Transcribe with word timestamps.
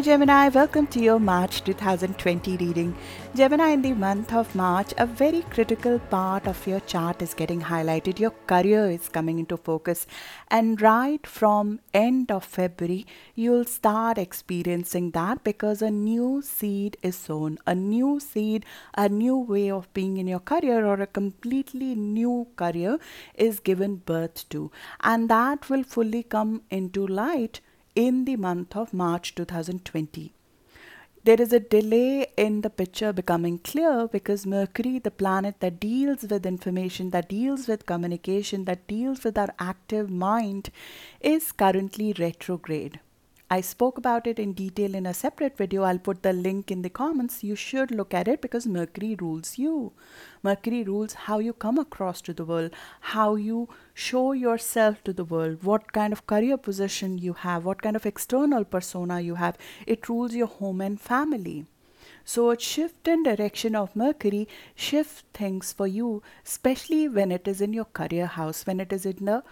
Hi 0.00 0.04
Gemini, 0.04 0.48
welcome 0.48 0.86
to 0.86 0.98
your 0.98 1.20
March 1.20 1.62
2020 1.62 2.56
reading. 2.56 2.96
Gemini, 3.34 3.68
in 3.72 3.82
the 3.82 3.92
month 3.92 4.32
of 4.32 4.54
March, 4.54 4.94
a 4.96 5.04
very 5.04 5.42
critical 5.50 5.98
part 5.98 6.46
of 6.46 6.66
your 6.66 6.80
chart 6.80 7.20
is 7.20 7.34
getting 7.34 7.60
highlighted. 7.60 8.18
Your 8.18 8.30
career 8.46 8.86
is 8.86 9.10
coming 9.10 9.38
into 9.38 9.58
focus, 9.58 10.06
and 10.48 10.80
right 10.80 11.26
from 11.26 11.80
end 11.92 12.32
of 12.32 12.44
February, 12.44 13.06
you'll 13.34 13.66
start 13.66 14.16
experiencing 14.16 15.10
that 15.10 15.44
because 15.44 15.82
a 15.82 15.90
new 15.90 16.40
seed 16.40 16.96
is 17.02 17.16
sown, 17.16 17.58
a 17.66 17.74
new 17.74 18.20
seed, 18.20 18.64
a 18.96 19.06
new 19.06 19.36
way 19.36 19.70
of 19.70 19.92
being 19.92 20.16
in 20.16 20.26
your 20.26 20.40
career, 20.40 20.86
or 20.86 20.98
a 21.02 21.06
completely 21.06 21.94
new 21.94 22.46
career 22.56 22.98
is 23.34 23.60
given 23.60 23.96
birth 23.96 24.48
to, 24.48 24.70
and 25.00 25.28
that 25.28 25.68
will 25.68 25.84
fully 25.84 26.22
come 26.22 26.62
into 26.70 27.06
light 27.06 27.60
in 28.00 28.24
the 28.24 28.36
month 28.36 28.74
of 28.76 28.94
March 28.94 29.34
2020. 29.34 30.32
There 31.22 31.40
is 31.44 31.52
a 31.52 31.60
delay 31.60 32.28
in 32.38 32.62
the 32.62 32.70
picture 32.70 33.12
becoming 33.12 33.58
clear 33.58 34.08
because 34.08 34.46
Mercury, 34.46 34.98
the 34.98 35.10
planet 35.10 35.56
that 35.60 35.78
deals 35.78 36.22
with 36.22 36.46
information, 36.46 37.10
that 37.10 37.28
deals 37.28 37.68
with 37.68 37.84
communication, 37.84 38.64
that 38.64 38.86
deals 38.86 39.22
with 39.22 39.36
our 39.36 39.52
active 39.58 40.08
mind, 40.08 40.70
is 41.20 41.52
currently 41.52 42.14
retrograde. 42.18 43.00
I 43.52 43.62
spoke 43.62 43.98
about 43.98 44.28
it 44.28 44.38
in 44.38 44.52
detail 44.52 44.94
in 44.94 45.06
a 45.06 45.12
separate 45.12 45.56
video. 45.56 45.82
I'll 45.82 45.98
put 45.98 46.22
the 46.22 46.32
link 46.32 46.70
in 46.70 46.82
the 46.82 46.88
comments. 46.88 47.42
You 47.42 47.56
should 47.56 47.90
look 47.90 48.14
at 48.14 48.28
it 48.28 48.40
because 48.40 48.64
Mercury 48.64 49.16
rules 49.20 49.58
you. 49.58 49.90
Mercury 50.44 50.84
rules 50.84 51.14
how 51.24 51.40
you 51.40 51.52
come 51.52 51.76
across 51.76 52.20
to 52.22 52.32
the 52.32 52.44
world, 52.44 52.70
how 53.00 53.34
you 53.34 53.68
show 53.92 54.30
yourself 54.30 55.02
to 55.02 55.12
the 55.12 55.24
world, 55.24 55.64
what 55.64 55.92
kind 55.92 56.12
of 56.12 56.28
career 56.28 56.56
position 56.56 57.18
you 57.18 57.32
have, 57.32 57.64
what 57.64 57.82
kind 57.82 57.96
of 57.96 58.06
external 58.06 58.64
persona 58.64 59.20
you 59.20 59.34
have. 59.34 59.58
It 59.84 60.08
rules 60.08 60.32
your 60.32 60.46
home 60.46 60.80
and 60.80 61.00
family. 61.00 61.66
So, 62.24 62.50
a 62.52 62.60
shift 62.60 63.08
in 63.08 63.24
direction 63.24 63.74
of 63.74 63.96
Mercury 63.96 64.46
shifts 64.76 65.24
things 65.34 65.72
for 65.72 65.88
you, 65.88 66.22
especially 66.46 67.08
when 67.08 67.32
it 67.32 67.48
is 67.48 67.60
in 67.60 67.72
your 67.72 67.86
career 67.86 68.26
house, 68.26 68.64
when 68.64 68.78
it 68.78 68.92
is 68.92 69.04
in 69.04 69.24
the 69.24 69.42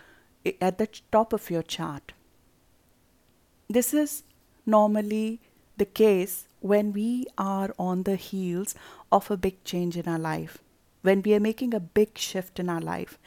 at 0.61 0.79
the 0.79 0.89
top 1.11 1.33
of 1.33 1.51
your 1.51 1.65
chart. 1.65 2.13
This 3.71 3.93
is 3.93 4.23
normally 4.65 5.41
the 5.77 5.85
case 5.85 6.49
when 6.61 6.95
we 6.95 7.27
are 7.37 7.75
on 7.79 8.05
the 8.05 8.17
heels 8.17 8.75
of 9.13 9.31
a 9.31 9.37
big 9.37 9.63
change 9.63 9.95
in 9.95 10.09
our 10.09 10.19
life, 10.19 10.57
when 11.03 11.21
we 11.21 11.35
are 11.35 11.41
making 11.41 11.75
a 11.75 11.81
big 11.81 12.17
shift 12.17 12.59
in 12.59 12.71
our 12.71 12.81
life. 12.81 13.19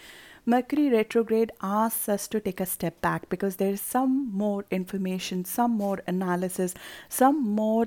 Mercury 0.43 0.89
retrograde 0.89 1.51
asks 1.61 2.09
us 2.09 2.27
to 2.29 2.39
take 2.39 2.59
a 2.59 2.65
step 2.65 2.99
back 3.01 3.29
because 3.29 3.57
there 3.57 3.73
is 3.73 3.81
some 3.81 4.31
more 4.33 4.65
information, 4.71 5.45
some 5.45 5.73
more 5.77 6.01
analysis, 6.07 6.73
some 7.07 7.43
more 7.43 7.85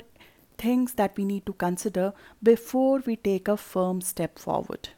things 0.56 0.94
that 0.94 1.16
we 1.16 1.24
need 1.24 1.44
to 1.46 1.54
consider 1.54 2.12
before 2.40 3.00
we 3.00 3.16
take 3.16 3.48
a 3.48 3.56
firm 3.56 4.00
step 4.00 4.38
forward. 4.38 4.90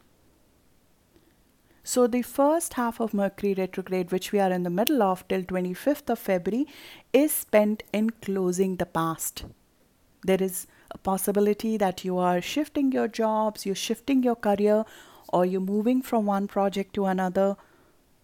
So 1.87 2.05
the 2.05 2.21
first 2.21 2.73
half 2.73 2.99
of 2.99 3.13
Mercury 3.13 3.53
retrograde, 3.53 4.11
which 4.11 4.33
we 4.33 4.39
are 4.39 4.51
in 4.51 4.63
the 4.63 4.69
middle 4.69 5.01
of 5.01 5.25
till 5.29 5.43
25th 5.43 6.09
of 6.09 6.19
February, 6.19 6.67
is 7.13 7.31
spent 7.31 7.83
in 7.93 8.09
closing 8.09 8.75
the 8.75 8.85
past. 8.85 9.45
There 10.21 10.43
is 10.43 10.67
a 10.91 10.97
possibility 10.97 11.77
that 11.77 12.03
you 12.03 12.17
are 12.17 12.41
shifting 12.41 12.91
your 12.91 13.07
jobs, 13.07 13.65
you're 13.65 13.73
shifting 13.73 14.21
your 14.21 14.35
career, 14.35 14.83
or 15.31 15.45
you're 15.45 15.61
moving 15.61 16.01
from 16.01 16.25
one 16.25 16.49
project 16.49 16.93
to 16.95 17.05
another, 17.05 17.55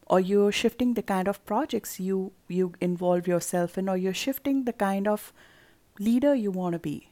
or 0.08 0.20
you're 0.20 0.52
shifting 0.52 0.96
the 0.96 1.02
kind 1.02 1.30
of 1.30 1.46
projects 1.46 2.02
you 2.02 2.34
you 2.50 2.74
involve 2.82 3.30
yourself 3.30 3.78
in, 3.78 3.88
or 3.88 3.96
you're 3.96 4.22
shifting 4.26 4.66
the 4.66 4.74
kind 4.74 5.08
of 5.08 5.32
leader 6.00 6.36
you 6.36 6.52
want 6.52 6.74
to 6.74 6.80
be, 6.80 7.08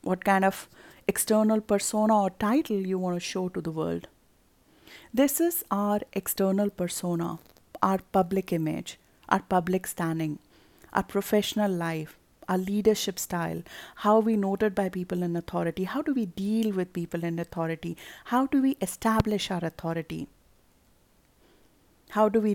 what 0.00 0.24
kind 0.24 0.44
of 0.44 0.68
external 1.06 1.60
persona 1.60 2.22
or 2.22 2.30
title 2.30 2.84
you 2.92 2.98
want 2.98 3.14
to 3.14 3.20
show 3.20 3.48
to 3.48 3.60
the 3.60 3.70
world. 3.70 4.08
This 5.14 5.42
is 5.42 5.62
our 5.70 6.00
external 6.14 6.70
persona, 6.70 7.38
our 7.82 7.98
public 8.12 8.50
image, 8.50 8.98
our 9.28 9.40
public 9.40 9.86
standing, 9.86 10.38
our 10.94 11.02
professional 11.02 11.70
life, 11.70 12.18
our 12.48 12.56
leadership 12.56 13.18
style, 13.18 13.62
how 13.96 14.20
we 14.20 14.38
noted 14.38 14.74
by 14.74 14.88
people 14.88 15.22
in 15.22 15.36
authority, 15.36 15.84
how 15.84 16.00
do 16.00 16.14
we 16.14 16.24
deal 16.24 16.72
with 16.72 16.94
people 16.94 17.24
in 17.24 17.38
authority, 17.38 17.94
how 18.24 18.46
do 18.46 18.62
we 18.62 18.78
establish 18.80 19.50
our 19.50 19.62
authority, 19.62 20.28
how 22.08 22.30
do 22.30 22.40
we 22.40 22.54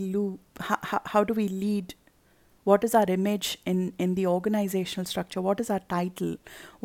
how, 0.60 0.80
how, 0.82 1.02
how 1.06 1.24
do 1.24 1.36
we 1.36 1.48
lead 1.48 1.94
what 2.68 2.84
is 2.84 2.94
our 3.00 3.10
image 3.16 3.50
in 3.72 3.84
in 4.06 4.16
the 4.16 4.26
organizational 4.30 5.06
structure? 5.12 5.44
What 5.44 5.62
is 5.64 5.70
our 5.76 5.84
title? 5.94 6.34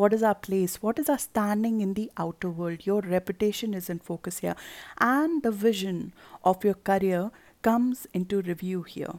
What 0.03 0.15
is 0.17 0.23
our 0.29 0.37
place? 0.47 0.77
What 0.87 1.01
is 1.03 1.11
our 1.15 1.23
standing 1.25 1.81
in 1.87 1.95
the 1.95 2.05
outer 2.25 2.51
world? 2.61 2.87
Your 2.91 3.01
reputation 3.15 3.75
is 3.81 3.91
in 3.95 3.99
focus 4.11 4.39
here. 4.47 4.55
And 5.09 5.43
the 5.49 5.55
vision 5.65 5.99
of 6.53 6.69
your 6.69 6.77
career 6.91 7.25
comes 7.71 8.07
into 8.21 8.41
review 8.53 8.85
here. 8.95 9.15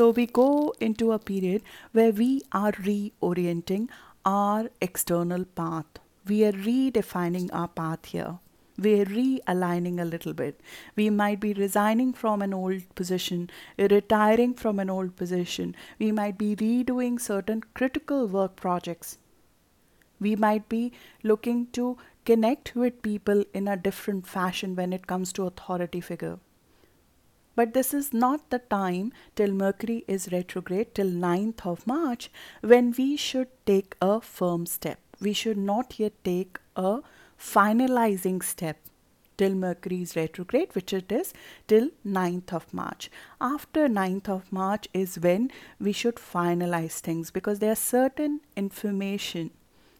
So 0.00 0.10
we 0.18 0.26
go 0.42 0.50
into 0.88 1.12
a 1.12 1.22
period 1.30 1.62
where 1.92 2.12
we 2.24 2.30
are 2.64 2.72
reorienting 2.90 3.88
our 4.34 4.68
external 4.90 5.44
path. 5.62 6.04
We 6.26 6.44
are 6.50 6.56
redefining 6.70 7.50
our 7.52 7.68
path 7.82 8.14
here 8.16 8.38
we're 8.80 9.04
realigning 9.04 10.00
a 10.00 10.04
little 10.04 10.32
bit. 10.32 10.60
We 10.96 11.10
might 11.10 11.40
be 11.40 11.52
resigning 11.52 12.12
from 12.12 12.42
an 12.42 12.54
old 12.54 12.94
position, 12.94 13.50
retiring 13.78 14.54
from 14.54 14.78
an 14.78 14.90
old 14.90 15.16
position. 15.16 15.74
We 15.98 16.12
might 16.12 16.38
be 16.38 16.56
redoing 16.56 17.20
certain 17.20 17.62
critical 17.74 18.26
work 18.26 18.56
projects. 18.56 19.18
We 20.18 20.36
might 20.36 20.68
be 20.68 20.92
looking 21.22 21.66
to 21.72 21.96
connect 22.24 22.74
with 22.74 23.02
people 23.02 23.44
in 23.54 23.68
a 23.68 23.76
different 23.76 24.26
fashion 24.26 24.76
when 24.76 24.92
it 24.92 25.06
comes 25.06 25.32
to 25.34 25.46
authority 25.46 26.00
figure. 26.00 26.38
But 27.56 27.74
this 27.74 27.92
is 27.92 28.12
not 28.14 28.48
the 28.50 28.58
time 28.58 29.12
till 29.36 29.52
Mercury 29.52 30.04
is 30.08 30.32
retrograde 30.32 30.94
till 30.94 31.08
9th 31.08 31.66
of 31.66 31.86
March 31.86 32.30
when 32.62 32.94
we 32.96 33.16
should 33.16 33.48
take 33.66 33.96
a 34.00 34.20
firm 34.20 34.66
step. 34.66 34.98
We 35.20 35.32
should 35.32 35.58
not 35.58 35.98
yet 35.98 36.12
take 36.24 36.58
a 36.76 37.00
finalizing 37.40 38.42
step 38.42 38.76
till 39.38 39.54
Mercury's 39.54 40.14
retrograde, 40.16 40.74
which 40.74 40.92
it 40.92 41.10
is 41.10 41.32
till 41.66 41.88
9th 42.06 42.52
of 42.52 42.74
March. 42.74 43.10
After 43.40 43.88
9th 43.88 44.28
of 44.28 44.52
March 44.52 44.86
is 44.92 45.18
when 45.18 45.50
we 45.80 45.92
should 45.92 46.16
finalize 46.16 46.98
things 46.98 47.30
because 47.30 47.58
there 47.58 47.72
are 47.72 47.86
certain 47.86 48.40
information, 48.54 49.50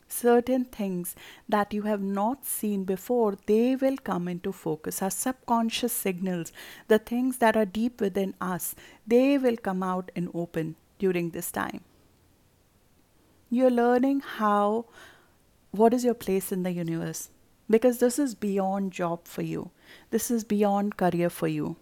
certain 0.09 0.67
things 0.67 1.15
that 1.49 1.73
you 1.73 1.83
have 1.83 2.03
not 2.03 2.45
seen 2.45 2.85
before, 2.85 3.39
they 3.47 3.77
will 3.77 3.97
come 3.97 4.29
into 4.29 4.53
focus. 4.53 5.01
Our 5.01 5.11
subconscious 5.11 5.95
signals, 5.95 6.53
the 6.89 6.99
things 6.99 7.39
that 7.39 7.57
are 7.57 7.65
deep 7.65 8.03
within 8.03 8.35
us, 8.43 8.75
they 9.07 9.39
will 9.39 9.57
come 9.57 9.83
out 9.83 10.11
and 10.15 10.29
open 10.35 10.77
during 10.99 11.31
this 11.31 11.51
time. 11.51 11.81
You're 13.49 13.71
learning 13.71 14.21
how 14.21 14.85
what 15.71 15.95
is 15.95 16.05
your 16.05 16.15
place 16.15 16.51
in 16.51 16.63
the 16.63 16.73
universe? 16.73 17.31
Because 17.69 17.99
this 17.99 18.19
is 18.19 18.35
beyond 18.35 18.93
job 18.93 19.27
for 19.27 19.43
you. 19.43 19.71
This 20.11 20.31
is 20.31 20.43
beyond 20.43 20.97
career 20.97 21.31
for 21.31 21.47
you. 21.47 21.77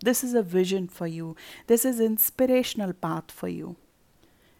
This 0.00 0.22
is 0.22 0.34
a 0.34 0.42
vision 0.42 0.88
for 0.88 1.06
you. 1.06 1.36
This 1.66 1.84
is 1.84 2.00
inspirational 2.00 2.92
path 2.92 3.30
for 3.30 3.48
you. 3.48 3.76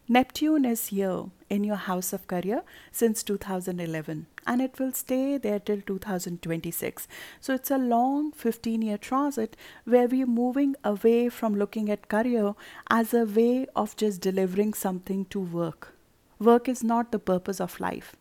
Neptune 0.08 0.64
is 0.64 0.88
here 0.88 1.26
in 1.48 1.62
your 1.62 1.76
house 1.76 2.12
of 2.12 2.26
career 2.26 2.62
since 2.90 3.22
2011 3.22 4.26
and 4.46 4.60
it 4.60 4.78
will 4.80 4.92
stay 4.92 5.38
there 5.38 5.60
till 5.60 5.80
2026. 5.80 7.06
So 7.40 7.54
it's 7.54 7.70
a 7.70 7.78
long 7.78 8.32
15 8.32 8.82
year 8.82 8.98
transit 8.98 9.56
where 9.84 10.08
we're 10.08 10.26
moving 10.26 10.74
away 10.82 11.28
from 11.28 11.54
looking 11.54 11.88
at 11.88 12.08
career 12.08 12.54
as 12.90 13.14
a 13.14 13.24
way 13.24 13.66
of 13.76 13.96
just 13.96 14.20
delivering 14.20 14.74
something 14.74 15.24
to 15.26 15.38
work. 15.38 15.94
Work 16.40 16.68
is 16.68 16.82
not 16.82 17.12
the 17.12 17.20
purpose 17.20 17.60
of 17.60 17.78
life. 17.78 18.16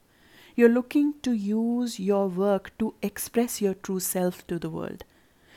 You're 0.56 0.70
looking 0.70 1.14
to 1.24 1.32
use 1.32 2.00
your 2.00 2.28
work 2.28 2.72
to 2.80 2.94
express 3.02 3.62
your 3.62 3.74
true 3.74 4.00
self 4.00 4.46
to 4.48 4.60
the 4.60 4.70
world. 4.70 5.04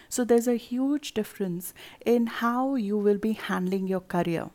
So 0.09 0.25
there's 0.25 0.47
a 0.49 0.57
huge 0.57 1.13
difference 1.15 1.75
in 2.05 2.27
how 2.27 2.77
you 2.77 2.97
will 2.97 3.19
be 3.19 3.33
handling 3.33 3.89
your 3.89 4.01
career. 4.01 4.51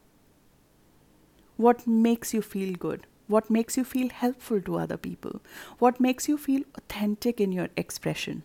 What 1.57 1.85
makes 1.85 2.33
you 2.33 2.41
feel 2.41 2.73
good? 2.73 3.05
What 3.27 3.49
makes 3.49 3.75
you 3.77 3.83
feel 3.83 4.09
helpful 4.09 4.61
to 4.61 4.77
other 4.77 4.97
people? 4.97 5.41
What 5.77 5.99
makes 5.99 6.27
you 6.27 6.37
feel 6.37 6.63
authentic 6.75 7.41
in 7.41 7.51
your 7.51 7.67
expression? 7.75 8.43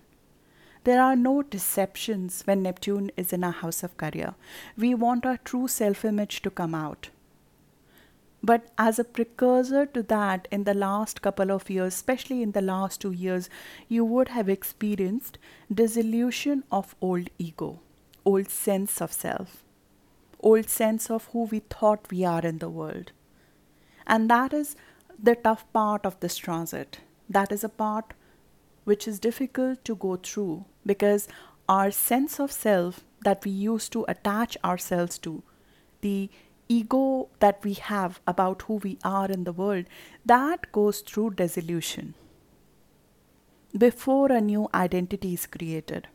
There 0.84 1.00
are 1.00 1.16
no 1.16 1.42
deceptions 1.42 2.42
when 2.44 2.62
Neptune 2.62 3.10
is 3.16 3.32
in 3.32 3.44
our 3.44 3.52
house 3.52 3.82
of 3.82 3.96
career. 3.96 4.34
We 4.76 4.94
want 4.94 5.24
our 5.24 5.38
true 5.38 5.68
self 5.68 6.04
image 6.04 6.42
to 6.42 6.50
come 6.50 6.74
out. 6.74 7.08
But 8.44 8.66
as 8.76 8.98
a 8.98 9.04
precursor 9.04 9.86
to 9.86 10.02
that, 10.02 10.48
in 10.50 10.64
the 10.64 10.74
last 10.74 11.22
couple 11.22 11.50
of 11.50 11.70
years, 11.70 11.94
especially 11.94 12.42
in 12.42 12.52
the 12.52 12.60
last 12.60 13.00
two 13.00 13.12
years, 13.12 13.48
you 13.88 14.04
would 14.04 14.28
have 14.28 14.50
experienced 14.50 15.38
dissolution 15.72 16.62
of 16.70 16.94
old 17.00 17.30
ego, 17.38 17.80
old 18.22 18.50
sense 18.50 19.00
of 19.00 19.14
self, 19.14 19.64
old 20.40 20.68
sense 20.68 21.10
of 21.10 21.30
who 21.32 21.44
we 21.44 21.60
thought 21.60 22.10
we 22.10 22.22
are 22.22 22.42
in 22.42 22.58
the 22.58 22.68
world. 22.68 23.12
And 24.06 24.28
that 24.28 24.52
is 24.52 24.76
the 25.18 25.36
tough 25.36 25.64
part 25.72 26.04
of 26.04 26.20
this 26.20 26.36
transit. 26.36 26.98
That 27.30 27.50
is 27.50 27.64
a 27.64 27.70
part 27.70 28.12
which 28.84 29.08
is 29.08 29.18
difficult 29.18 29.82
to 29.86 29.94
go 29.94 30.16
through 30.16 30.66
because 30.84 31.28
our 31.66 31.90
sense 31.90 32.38
of 32.38 32.52
self 32.52 33.04
that 33.24 33.42
we 33.42 33.52
used 33.52 33.90
to 33.92 34.04
attach 34.06 34.58
ourselves 34.62 35.16
to, 35.20 35.42
the 36.02 36.28
ego 36.68 37.28
that 37.40 37.62
we 37.64 37.74
have 37.74 38.20
about 38.26 38.62
who 38.62 38.74
we 38.74 38.98
are 39.04 39.30
in 39.30 39.44
the 39.44 39.52
world, 39.52 39.84
that 40.24 40.70
goes 40.72 41.00
through 41.00 41.30
dissolution 41.30 42.14
before 43.76 44.30
a 44.30 44.40
new 44.40 44.68
identity 44.72 45.34
is 45.34 45.46
created, 45.46 46.06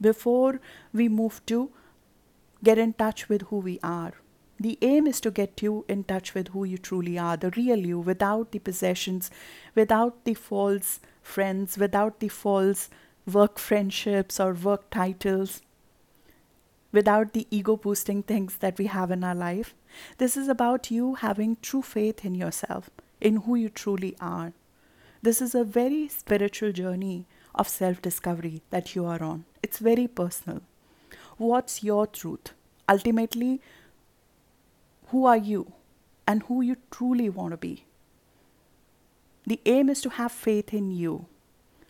before 0.00 0.60
we 0.92 1.08
move 1.08 1.40
to 1.46 1.70
get 2.64 2.78
in 2.78 2.92
touch 2.92 3.28
with 3.28 3.42
who 3.42 3.58
we 3.58 3.78
are. 3.82 4.12
The 4.58 4.76
aim 4.82 5.06
is 5.06 5.20
to 5.20 5.30
get 5.30 5.62
you 5.62 5.84
in 5.88 6.02
touch 6.02 6.34
with 6.34 6.48
who 6.48 6.64
you 6.64 6.78
truly 6.78 7.16
are, 7.16 7.36
the 7.36 7.50
real 7.50 7.78
you, 7.78 8.00
without 8.00 8.50
the 8.50 8.58
possessions, 8.58 9.30
without 9.76 10.24
the 10.24 10.34
false 10.34 10.98
friends, 11.22 11.78
without 11.78 12.18
the 12.18 12.26
false 12.26 12.90
work 13.32 13.60
friendships 13.60 14.40
or 14.40 14.52
work 14.52 14.90
titles, 14.90 15.62
without 16.92 17.32
the 17.32 17.46
ego 17.50 17.76
boosting 17.76 18.22
things 18.22 18.56
that 18.58 18.78
we 18.78 18.86
have 18.86 19.10
in 19.10 19.22
our 19.24 19.34
life. 19.34 19.74
This 20.18 20.36
is 20.36 20.48
about 20.48 20.90
you 20.90 21.14
having 21.14 21.56
true 21.62 21.82
faith 21.82 22.24
in 22.24 22.34
yourself, 22.34 22.90
in 23.20 23.36
who 23.36 23.54
you 23.56 23.68
truly 23.68 24.16
are. 24.20 24.52
This 25.22 25.42
is 25.42 25.54
a 25.54 25.64
very 25.64 26.08
spiritual 26.08 26.72
journey 26.72 27.26
of 27.54 27.68
self 27.68 28.00
discovery 28.00 28.62
that 28.70 28.94
you 28.94 29.04
are 29.04 29.22
on. 29.22 29.44
It's 29.62 29.78
very 29.78 30.06
personal. 30.06 30.62
What's 31.36 31.82
your 31.82 32.06
truth? 32.06 32.52
Ultimately, 32.88 33.60
who 35.08 35.26
are 35.26 35.36
you 35.36 35.72
and 36.26 36.42
who 36.44 36.62
you 36.62 36.76
truly 36.90 37.28
want 37.28 37.52
to 37.52 37.56
be? 37.56 37.84
The 39.46 39.60
aim 39.66 39.88
is 39.88 40.00
to 40.02 40.10
have 40.10 40.32
faith 40.32 40.74
in 40.74 40.90
you 40.90 41.26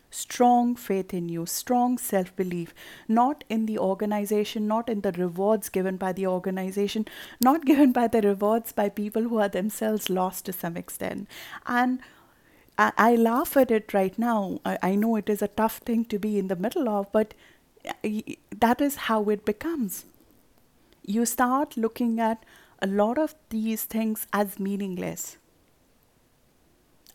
strong 0.09 0.75
faith 0.75 1.13
in 1.13 1.29
you, 1.29 1.45
strong 1.45 1.97
self 1.97 2.35
belief, 2.35 2.73
not 3.07 3.43
in 3.49 3.65
the 3.65 3.77
organization, 3.77 4.67
not 4.67 4.89
in 4.89 5.01
the 5.01 5.11
rewards 5.11 5.69
given 5.69 5.97
by 5.97 6.11
the 6.13 6.27
organization, 6.27 7.07
not 7.41 7.65
given 7.65 7.91
by 7.91 8.07
the 8.07 8.21
rewards 8.21 8.71
by 8.71 8.89
people 8.89 9.23
who 9.23 9.37
are 9.37 9.49
themselves 9.49 10.09
lost 10.09 10.45
to 10.45 10.53
some 10.53 10.77
extent. 10.77 11.27
And 11.65 11.99
I, 12.77 12.91
I 12.97 13.15
laugh 13.15 13.55
at 13.57 13.71
it 13.71 13.93
right 13.93 14.17
now. 14.17 14.59
I, 14.65 14.77
I 14.81 14.95
know 14.95 15.15
it 15.15 15.29
is 15.29 15.41
a 15.41 15.47
tough 15.47 15.77
thing 15.79 16.05
to 16.05 16.17
be 16.17 16.39
in 16.39 16.47
the 16.47 16.55
middle 16.55 16.89
of, 16.89 17.11
but 17.11 17.33
uh, 17.87 18.09
that 18.55 18.81
is 18.81 18.95
how 18.95 19.29
it 19.29 19.45
becomes. 19.45 20.05
You 21.05 21.25
start 21.25 21.77
looking 21.77 22.19
at 22.19 22.43
a 22.81 22.87
lot 22.87 23.17
of 23.17 23.35
these 23.49 23.83
things 23.83 24.27
as 24.31 24.59
meaningless. 24.59 25.37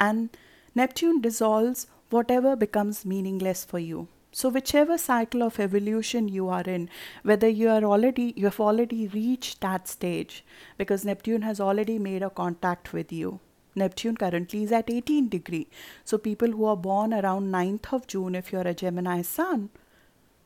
And 0.00 0.31
Neptune 0.75 1.20
dissolves 1.20 1.87
whatever 2.15 2.55
becomes 2.57 3.05
meaningless 3.05 3.65
for 3.65 3.79
you. 3.79 4.07
So 4.31 4.49
whichever 4.49 4.99
cycle 4.99 5.43
of 5.45 5.59
evolution 5.61 6.29
you 6.29 6.49
are 6.49 6.63
in, 6.63 6.89
whether 7.23 7.49
you 7.49 7.69
are 7.71 7.85
already 7.85 8.33
you 8.37 8.47
have 8.47 8.61
already 8.61 9.07
reached 9.09 9.61
that 9.61 9.89
stage 9.89 10.45
because 10.77 11.05
Neptune 11.05 11.43
has 11.43 11.61
already 11.61 11.99
made 11.99 12.23
a 12.23 12.31
contact 12.31 12.93
with 12.93 13.13
you. 13.13 13.39
Neptune 13.77 14.17
currently 14.17 14.63
is 14.65 14.73
at 14.73 14.91
18 14.91 15.29
degree. 15.29 15.69
So 16.05 16.19
people 16.19 16.51
who 16.53 16.65
are 16.65 16.77
born 16.77 17.15
around 17.15 17.53
9th 17.53 17.93
of 17.93 18.07
June 18.07 18.35
if 18.35 18.53
you're 18.53 18.73
a 18.73 18.75
Gemini 18.75 19.23
sun, 19.23 19.71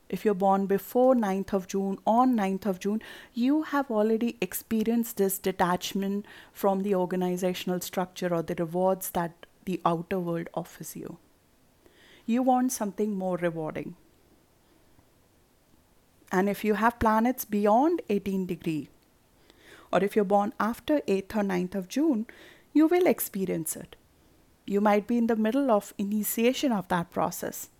if 0.09 0.25
you're 0.25 0.43
born 0.43 0.67
before 0.67 1.15
9th 1.15 1.53
of 1.53 1.67
June, 1.67 1.99
on 2.07 2.35
9th 2.35 2.67
of 2.67 2.81
June, 2.81 3.03
you 3.35 3.63
have 3.75 3.91
already 3.91 4.37
experienced 4.41 5.17
this 5.19 5.39
detachment 5.39 6.27
from 6.53 6.83
the 6.83 6.95
organizational 6.95 7.81
structure 7.81 8.35
or 8.35 8.43
the 8.43 8.55
rewards 8.65 9.11
that 9.11 9.47
the 9.65 9.81
outer 9.85 10.19
world 10.19 10.49
offers 10.55 10.95
you 10.97 11.19
you 12.29 12.43
want 12.43 12.71
something 12.71 13.17
more 13.17 13.39
rewarding. 13.39 13.97
And 16.31 16.49
if 16.49 16.63
you 16.63 16.75
have 16.75 16.99
planets 16.99 17.47
beyond 17.47 18.03
18 18.11 18.45
degree, 18.45 18.91
or 19.91 20.05
if 20.05 20.15
you're 20.15 20.27
born 20.27 20.53
after 20.61 21.01
8th 21.01 21.37
or 21.37 21.43
9th 21.43 21.75
of 21.75 21.89
June, 21.89 22.27
you 22.75 22.87
will 22.87 23.07
experience 23.07 23.77
it. 23.77 23.97
You 24.67 24.83
might 24.83 25.07
be 25.07 25.17
in 25.17 25.29
the 25.29 25.37
middle 25.37 25.71
of 25.71 25.95
initiation 25.97 26.71
of 26.71 26.89
that 26.89 27.11
process. 27.11 27.71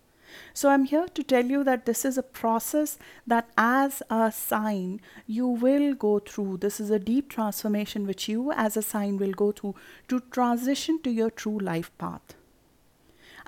So 0.55 0.69
I'm 0.69 0.85
here 0.85 1.05
to 1.13 1.23
tell 1.23 1.45
you 1.45 1.63
that 1.63 1.85
this 1.85 2.03
is 2.03 2.17
a 2.17 2.23
process 2.23 2.97
that 3.27 3.49
as 3.55 4.01
a 4.09 4.31
sign 4.31 4.99
you 5.27 5.47
will 5.47 5.93
go 5.93 6.17
through. 6.17 6.57
This 6.57 6.79
is 6.79 6.89
a 6.89 6.97
deep 6.97 7.29
transformation 7.29 8.07
which 8.07 8.27
you 8.27 8.51
as 8.51 8.75
a 8.75 8.81
sign 8.81 9.17
will 9.17 9.33
go 9.33 9.51
through 9.51 9.75
to 10.07 10.21
transition 10.31 10.99
to 11.03 11.11
your 11.11 11.29
true 11.29 11.59
life 11.59 11.95
path. 11.99 12.35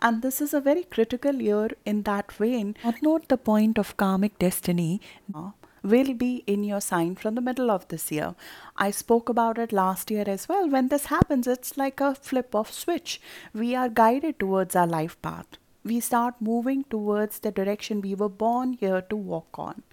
And 0.01 0.21
this 0.21 0.41
is 0.41 0.53
a 0.53 0.61
very 0.61 0.83
critical 0.83 1.35
year 1.35 1.69
in 1.85 2.03
that 2.03 2.31
vein. 2.31 2.75
Note 3.01 3.27
the 3.27 3.37
point 3.37 3.77
of 3.77 3.97
karmic 3.97 4.39
destiny 4.39 4.99
uh, 5.33 5.51
will 5.83 6.13
be 6.13 6.43
in 6.47 6.63
your 6.63 6.81
sign 6.81 7.15
from 7.15 7.35
the 7.35 7.41
middle 7.41 7.69
of 7.69 7.87
this 7.89 8.11
year. 8.11 8.33
I 8.77 8.91
spoke 8.91 9.29
about 9.29 9.59
it 9.59 9.71
last 9.71 10.09
year 10.09 10.23
as 10.27 10.49
well. 10.49 10.67
When 10.69 10.87
this 10.87 11.05
happens, 11.05 11.47
it's 11.47 11.77
like 11.77 12.01
a 12.01 12.15
flip 12.15 12.55
of 12.55 12.71
switch. 12.71 13.21
We 13.53 13.75
are 13.75 13.89
guided 13.89 14.39
towards 14.39 14.75
our 14.75 14.87
life 14.87 15.21
path. 15.21 15.45
We 15.83 15.99
start 15.99 16.35
moving 16.39 16.83
towards 16.85 17.39
the 17.39 17.51
direction 17.51 18.01
we 18.01 18.15
were 18.15 18.29
born 18.29 18.73
here 18.73 19.01
to 19.01 19.15
walk 19.15 19.57
on. 19.57 19.83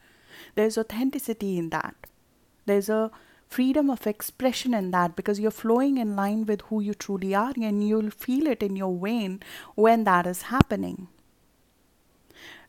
There's 0.54 0.78
authenticity 0.78 1.58
in 1.58 1.70
that. 1.70 1.94
There's 2.66 2.88
a 2.88 3.11
freedom 3.49 3.91
of 3.91 4.06
expression 4.06 4.75
in 4.75 4.91
that 4.91 5.17
because 5.17 5.41
you're 5.41 5.50
flowing 5.50 5.99
in 5.99 6.15
line 6.15 6.45
with 6.47 6.61
who 6.62 6.81
you 6.81 6.95
truly 6.95 7.35
are 7.35 7.53
and 7.56 7.87
you'll 7.87 8.11
feel 8.11 8.47
it 8.47 8.62
in 8.62 8.77
your 8.77 8.97
vein 8.97 9.41
when 9.75 10.05
that 10.05 10.27
is 10.27 10.43
happening. 10.43 11.09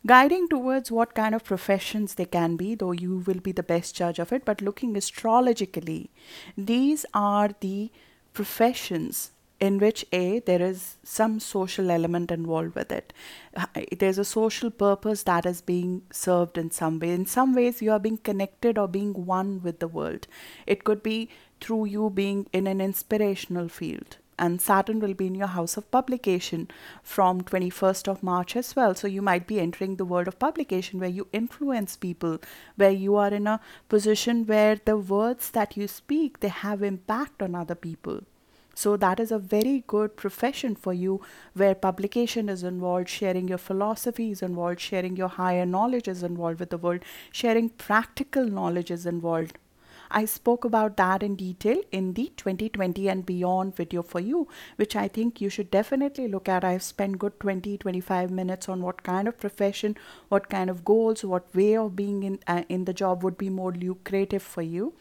Guiding 0.08 0.48
towards 0.48 0.90
what 0.90 1.14
kind 1.14 1.36
of 1.36 1.44
professions 1.44 2.16
they 2.16 2.26
can 2.26 2.56
be, 2.56 2.74
though 2.74 2.94
you 2.94 3.22
will 3.28 3.42
be 3.42 3.52
the 3.52 3.62
best 3.62 3.96
judge 3.96 4.18
of 4.18 4.32
it, 4.32 4.46
but 4.46 4.62
looking 4.62 4.96
astrologically, 4.96 6.10
these 6.58 7.06
are 7.14 7.50
the 7.60 7.92
professions 8.34 9.32
in 9.60 9.78
which 9.78 10.06
a 10.12 10.40
there 10.40 10.62
is 10.62 10.98
some 11.04 11.40
social 11.40 11.92
element 11.92 12.32
involved 12.32 12.76
with 12.76 12.92
it 12.92 13.12
there's 14.00 14.18
a 14.18 14.26
social 14.26 14.70
purpose 14.70 15.24
that 15.24 15.46
is 15.46 15.62
being 15.62 16.02
served 16.12 16.58
in 16.58 16.72
some 16.72 17.00
way 17.00 17.12
in 17.12 17.26
some 17.26 17.54
ways 17.54 17.82
you 17.82 17.92
are 17.92 18.00
being 18.00 18.18
connected 18.18 18.78
or 18.78 18.88
being 18.88 19.14
one 19.26 19.62
with 19.62 19.80
the 19.80 19.88
world 19.88 20.28
it 20.66 20.84
could 20.84 21.04
be 21.04 21.30
through 21.60 21.86
you 21.86 22.10
being 22.10 22.48
in 22.54 22.68
an 22.68 22.80
inspirational 22.80 23.68
field 23.68 24.18
and 24.40 24.62
Saturn 24.62 25.00
will 25.00 25.14
be 25.14 25.28
in 25.28 25.36
your 25.36 25.48
house 25.48 25.76
of 25.76 25.92
publication 25.92 26.70
from 27.04 27.42
21st 27.42 28.08
of 28.08 28.24
March 28.24 28.56
as 28.56 28.76
well. 28.76 28.96
So 28.96 29.06
you 29.06 29.22
might 29.22 29.46
be 29.46 29.60
entering 29.60 29.98
the 29.98 30.06
world 30.06 30.30
of 30.30 30.40
publication 30.40 31.00
where 31.00 31.10
you 31.10 31.28
influence 31.34 31.98
people, 31.98 32.40
where 32.78 32.90
you 32.90 33.18
are 33.18 33.34
in 33.34 33.48
a 33.48 33.60
position 33.90 34.46
where 34.48 34.80
the 34.84 34.98
words 34.98 35.52
that 35.52 35.76
you 35.76 35.88
speak 35.88 36.40
they 36.40 36.48
have 36.48 36.82
impact 36.82 37.44
on 37.44 37.54
other 37.54 37.76
people. 37.76 38.22
So 38.80 38.96
that 38.96 39.20
is 39.20 39.30
a 39.30 39.40
very 39.40 39.84
good 39.88 40.16
profession 40.16 40.74
for 40.74 40.94
you 40.94 41.20
where 41.54 41.76
publication 41.76 42.48
is 42.48 42.64
involved, 42.64 43.10
sharing 43.10 43.50
your 43.50 43.58
philosophy 43.58 44.32
is 44.32 44.42
involved, 44.42 44.80
sharing 44.80 45.18
your 45.18 45.28
higher 45.28 45.66
knowledge 45.66 46.08
is 46.08 46.24
involved 46.24 46.62
with 46.62 46.70
the 46.70 46.78
world, 46.78 47.02
sharing 47.34 47.68
practical 47.72 48.46
knowledge 48.46 48.90
is 48.90 49.06
involved. 49.06 49.58
I 50.10 50.24
spoke 50.24 50.64
about 50.64 50.96
that 50.96 51.22
in 51.24 51.36
detail 51.36 51.82
in 51.92 52.14
the 52.14 52.32
2020 52.38 53.10
and 53.10 53.26
beyond 53.26 53.76
video 53.76 54.02
for 54.02 54.22
you, 54.22 54.48
which 54.78 54.96
I 54.96 55.10
think 55.10 55.42
you 55.42 55.50
should 55.50 55.70
definitely 55.70 56.30
look 56.30 56.48
at. 56.48 56.64
I've 56.64 56.82
spent 56.82 57.20
good 57.20 57.38
20 57.42 57.78
25 57.78 58.32
minutes 58.32 58.70
on 58.70 58.82
what 58.82 59.04
kind 59.04 59.28
of 59.28 59.38
profession, 59.38 59.98
what 60.30 60.50
kind 60.50 60.70
of 60.70 60.86
goals, 60.86 61.26
what 61.26 61.54
way 61.54 61.76
of 61.76 61.98
being 61.98 62.24
in, 62.24 62.40
uh, 62.48 62.64
in 62.70 62.86
the 62.86 62.94
job 62.94 63.24
would 63.26 63.38
be 63.38 63.50
more 63.50 63.74
lucrative 63.74 64.42
for 64.42 64.62
you. 64.62 64.94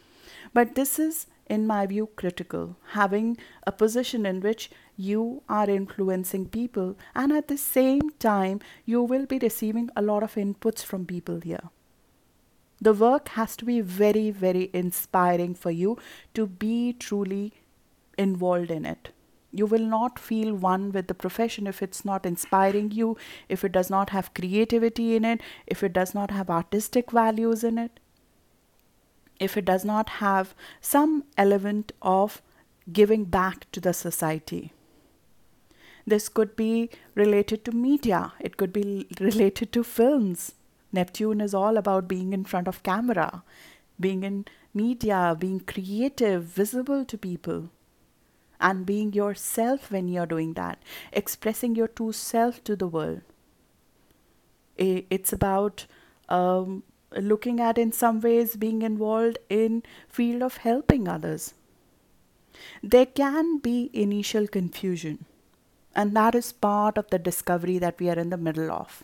But 0.53 0.75
this 0.75 0.99
is 0.99 1.27
in 1.49 1.65
my 1.65 1.85
view, 1.87 2.09
critical. 2.15 2.77
Having 2.91 3.37
a 3.65 3.71
position 3.71 4.25
in 4.25 4.39
which 4.39 4.69
you 4.95 5.41
are 5.49 5.69
influencing 5.69 6.47
people, 6.47 6.95
and 7.15 7.33
at 7.33 7.47
the 7.47 7.57
same 7.57 8.11
time, 8.19 8.61
you 8.85 9.01
will 9.01 9.25
be 9.25 9.39
receiving 9.39 9.89
a 9.95 10.01
lot 10.01 10.23
of 10.23 10.35
inputs 10.35 10.83
from 10.83 11.05
people 11.05 11.39
here. 11.41 11.69
The 12.81 12.93
work 12.93 13.29
has 13.29 13.57
to 13.57 13.65
be 13.65 13.81
very, 13.81 14.31
very 14.31 14.69
inspiring 14.73 15.55
for 15.55 15.71
you 15.71 15.97
to 16.33 16.47
be 16.47 16.93
truly 16.93 17.53
involved 18.17 18.71
in 18.71 18.85
it. 18.85 19.09
You 19.51 19.65
will 19.65 19.85
not 19.85 20.19
feel 20.19 20.53
one 20.53 20.91
with 20.91 21.07
the 21.07 21.15
profession 21.15 21.65
if 21.65 21.81
it's 21.81 22.05
not 22.05 22.25
inspiring 22.25 22.91
you, 22.91 23.17
if 23.49 23.63
it 23.63 23.71
does 23.71 23.89
not 23.89 24.11
have 24.11 24.33
creativity 24.33 25.15
in 25.15 25.25
it, 25.25 25.41
if 25.65 25.83
it 25.83 25.91
does 25.91 26.13
not 26.13 26.29
have 26.29 26.49
artistic 26.49 27.11
values 27.11 27.63
in 27.63 27.79
it 27.79 27.99
if 29.39 29.57
it 29.57 29.65
does 29.65 29.85
not 29.85 30.09
have 30.09 30.53
some 30.81 31.23
element 31.37 31.91
of 32.01 32.41
giving 32.91 33.25
back 33.25 33.71
to 33.71 33.79
the 33.79 33.93
society. 33.93 34.73
This 36.05 36.27
could 36.29 36.55
be 36.55 36.89
related 37.15 37.63
to 37.65 37.71
media, 37.71 38.33
it 38.39 38.57
could 38.57 38.73
be 38.73 39.07
related 39.19 39.71
to 39.73 39.83
films. 39.83 40.53
Neptune 40.91 41.39
is 41.41 41.53
all 41.53 41.77
about 41.77 42.07
being 42.07 42.33
in 42.33 42.45
front 42.45 42.67
of 42.67 42.83
camera, 42.83 43.43
being 43.99 44.23
in 44.23 44.45
media, 44.73 45.35
being 45.39 45.59
creative, 45.59 46.43
visible 46.43 47.05
to 47.05 47.17
people. 47.17 47.69
and 48.61 48.85
being 48.85 49.13
yourself 49.13 49.91
when 49.91 50.07
you're 50.07 50.25
doing 50.25 50.53
that, 50.53 50.81
expressing 51.11 51.75
your 51.75 51.87
true 51.87 52.11
self 52.11 52.63
to 52.63 52.75
the 52.75 52.87
world. 52.87 53.21
It's 54.77 55.33
about 55.33 55.85
um, 56.29 56.83
looking 57.11 57.59
at 57.59 57.77
in 57.77 57.91
some 57.91 58.21
ways 58.21 58.55
being 58.55 58.81
involved 58.81 59.37
in 59.49 59.83
field 60.07 60.41
of 60.41 60.57
helping 60.57 61.07
others. 61.07 61.53
There 62.83 63.05
can 63.05 63.57
be 63.59 63.89
initial 63.93 64.47
confusion 64.47 65.25
and 65.95 66.15
that 66.15 66.35
is 66.35 66.51
part 66.51 66.97
of 66.97 67.09
the 67.09 67.19
discovery 67.19 67.77
that 67.79 67.99
we 67.99 68.09
are 68.09 68.19
in 68.19 68.29
the 68.29 68.37
middle 68.37 68.71
of. 68.71 69.03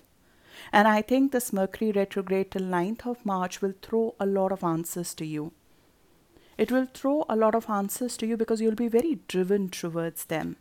And 0.72 0.88
i 0.88 1.02
think 1.02 1.32
this 1.32 1.52
mercury 1.52 1.92
retrograde 1.92 2.52
till 2.52 2.62
9th 2.62 3.06
of 3.08 3.26
march 3.26 3.62
will 3.62 3.74
throw 3.82 4.16
a 4.20 4.26
lot 4.26 4.52
of 4.52 4.64
answers 4.64 5.14
to 5.16 5.26
you. 5.26 5.52
It 6.58 6.72
will 6.72 6.86
throw 6.86 7.26
a 7.28 7.36
lot 7.36 7.56
of 7.56 7.70
answers 7.70 8.16
to 8.18 8.26
you 8.26 8.38
because 8.38 8.62
you'll 8.62 8.76
be 8.76 8.88
very 8.88 9.20
driven 9.28 9.70
towards 9.70 10.26
them 10.26 10.56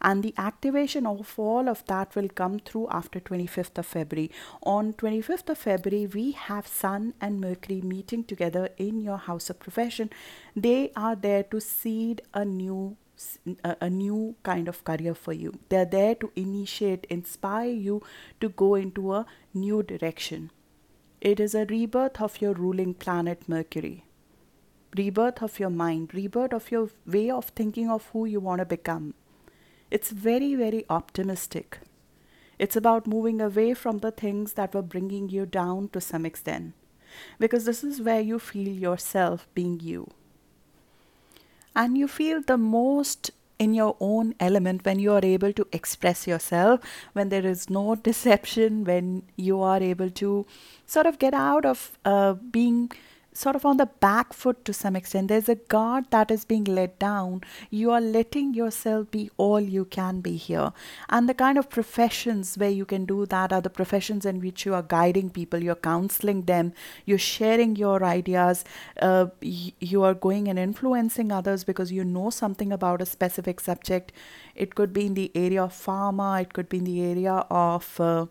and 0.00 0.22
the 0.22 0.34
activation 0.36 1.06
of 1.06 1.38
all 1.38 1.68
of 1.68 1.84
that 1.86 2.14
will 2.14 2.28
come 2.28 2.58
through 2.58 2.88
after 2.90 3.20
25th 3.20 3.78
of 3.78 3.86
february. 3.86 4.30
On 4.62 4.92
25th 4.92 5.50
of 5.50 5.58
february 5.58 6.06
we 6.06 6.32
have 6.32 6.66
sun 6.66 7.14
and 7.20 7.40
mercury 7.40 7.80
meeting 7.80 8.24
together 8.24 8.68
in 8.76 9.00
your 9.00 9.18
house 9.18 9.50
of 9.50 9.58
profession. 9.58 10.10
They 10.54 10.92
are 10.96 11.16
there 11.16 11.42
to 11.44 11.60
seed 11.60 12.22
a 12.34 12.44
new 12.44 12.96
a, 13.64 13.88
new 13.88 14.36
kind 14.42 14.68
of 14.68 14.84
career 14.84 15.14
for 15.14 15.32
you. 15.32 15.58
They're 15.68 15.86
there 15.86 16.14
to 16.16 16.30
initiate 16.36 17.06
inspire 17.08 17.70
you 17.70 18.02
to 18.40 18.48
go 18.48 18.74
into 18.74 19.14
a 19.14 19.26
new 19.54 19.82
direction. 19.82 20.50
It 21.20 21.40
is 21.40 21.54
a 21.54 21.64
rebirth 21.64 22.20
of 22.20 22.40
your 22.40 22.52
ruling 22.52 22.94
planet 22.94 23.48
mercury. 23.48 24.04
Rebirth 24.96 25.42
of 25.42 25.58
your 25.58 25.70
mind. 25.70 26.14
Rebirth 26.14 26.52
of 26.52 26.70
your 26.70 26.90
way 27.06 27.30
of 27.30 27.46
thinking 27.46 27.90
of 27.90 28.08
who 28.12 28.26
you 28.26 28.40
want 28.40 28.60
to 28.60 28.66
become 28.66 29.14
it's 29.90 30.10
very, 30.10 30.54
very 30.54 30.84
optimistic. 30.90 31.78
It's 32.58 32.76
about 32.76 33.06
moving 33.06 33.40
away 33.40 33.74
from 33.74 33.98
the 33.98 34.10
things 34.10 34.54
that 34.54 34.74
were 34.74 34.82
bringing 34.82 35.28
you 35.28 35.46
down 35.46 35.88
to 35.90 36.00
some 36.00 36.24
extent, 36.24 36.74
because 37.38 37.64
this 37.64 37.84
is 37.84 38.00
where 38.00 38.20
you 38.20 38.38
feel 38.38 38.68
yourself 38.68 39.46
being 39.54 39.80
you. 39.80 40.08
And 41.74 41.98
you 41.98 42.08
feel 42.08 42.40
the 42.40 42.56
most 42.56 43.30
in 43.58 43.72
your 43.74 43.96
own 44.00 44.34
element 44.38 44.84
when 44.84 44.98
you 44.98 45.12
are 45.12 45.24
able 45.24 45.52
to 45.52 45.66
express 45.72 46.26
yourself, 46.26 46.80
when 47.12 47.28
there 47.28 47.46
is 47.46 47.70
no 47.70 47.94
deception, 47.94 48.84
when 48.84 49.22
you 49.36 49.60
are 49.60 49.82
able 49.82 50.10
to 50.10 50.46
sort 50.86 51.06
of 51.06 51.18
get 51.18 51.34
out 51.34 51.64
of 51.64 51.98
uh, 52.04 52.34
being 52.34 52.90
sort 53.36 53.54
of 53.54 53.66
on 53.66 53.76
the 53.76 53.86
back 53.86 54.32
foot 54.32 54.64
to 54.64 54.72
some 54.72 54.96
extent. 54.96 55.28
There's 55.28 55.48
a 55.48 55.56
guard 55.56 56.06
that 56.10 56.30
is 56.30 56.44
being 56.44 56.64
let 56.64 56.98
down. 56.98 57.42
You 57.70 57.90
are 57.90 58.00
letting 58.00 58.54
yourself 58.54 59.10
be 59.10 59.30
all 59.36 59.60
you 59.60 59.84
can 59.84 60.20
be 60.20 60.36
here. 60.36 60.72
And 61.10 61.28
the 61.28 61.34
kind 61.34 61.58
of 61.58 61.68
professions 61.68 62.56
where 62.56 62.70
you 62.70 62.86
can 62.86 63.04
do 63.04 63.26
that 63.26 63.52
are 63.52 63.60
the 63.60 63.70
professions 63.70 64.24
in 64.24 64.40
which 64.40 64.64
you 64.64 64.74
are 64.74 64.82
guiding 64.82 65.30
people, 65.30 65.62
you're 65.62 65.74
counseling 65.74 66.42
them, 66.42 66.72
you're 67.04 67.18
sharing 67.18 67.76
your 67.76 68.02
ideas, 68.02 68.64
uh, 69.02 69.26
y- 69.42 69.72
you 69.80 70.02
are 70.02 70.14
going 70.14 70.48
and 70.48 70.58
influencing 70.58 71.30
others 71.30 71.64
because 71.64 71.92
you 71.92 72.04
know 72.04 72.30
something 72.30 72.72
about 72.72 73.02
a 73.02 73.06
specific 73.06 73.60
subject. 73.60 74.12
It 74.54 74.74
could 74.74 74.92
be 74.92 75.06
in 75.06 75.14
the 75.14 75.30
area 75.34 75.62
of 75.62 75.72
pharma, 75.72 76.40
it 76.40 76.54
could 76.54 76.68
be 76.68 76.78
in 76.78 76.84
the 76.84 77.02
area 77.02 77.44
of. 77.50 78.00
Uh, 78.00 78.26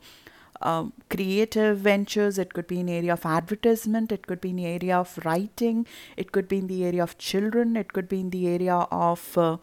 um, 0.62 0.94
creative 1.10 1.80
ventures. 1.80 2.38
It 2.38 2.54
could 2.54 2.68
be 2.68 2.80
in 2.80 2.88
the 2.88 2.94
area 2.94 3.14
of 3.14 3.26
advertisement. 3.26 4.12
It 4.12 4.28
could 4.28 4.42
be 4.42 4.50
in 4.52 4.58
the 4.58 4.66
area 4.66 4.98
of 4.98 5.20
writing. 5.24 5.86
It 6.18 6.32
could 6.32 6.48
be 6.48 6.58
in 6.60 6.68
the 6.68 6.86
area 6.86 7.04
of 7.04 7.18
children. 7.18 7.76
It 7.76 7.94
could 7.94 8.08
be 8.08 8.20
in 8.20 8.30
the 8.30 8.48
area 8.48 8.76
of 8.92 9.38
uh, 9.38 9.58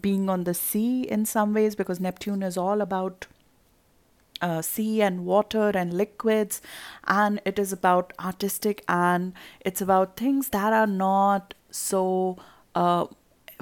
being 0.00 0.28
on 0.28 0.44
the 0.44 0.54
sea 0.54 1.02
in 1.02 1.24
some 1.24 1.54
ways 1.54 1.74
because 1.74 2.00
neptune 2.00 2.42
is 2.42 2.56
all 2.56 2.80
about 2.80 3.26
uh, 4.40 4.62
sea 4.62 5.02
and 5.02 5.26
water 5.26 5.70
and 5.74 5.92
liquids 5.92 6.62
and 7.06 7.40
it 7.44 7.58
is 7.58 7.72
about 7.72 8.12
artistic 8.18 8.82
and 8.88 9.34
it's 9.60 9.80
about 9.80 10.16
things 10.16 10.48
that 10.50 10.72
are 10.72 10.86
not 10.86 11.54
so 11.70 12.38
uh, 12.74 13.06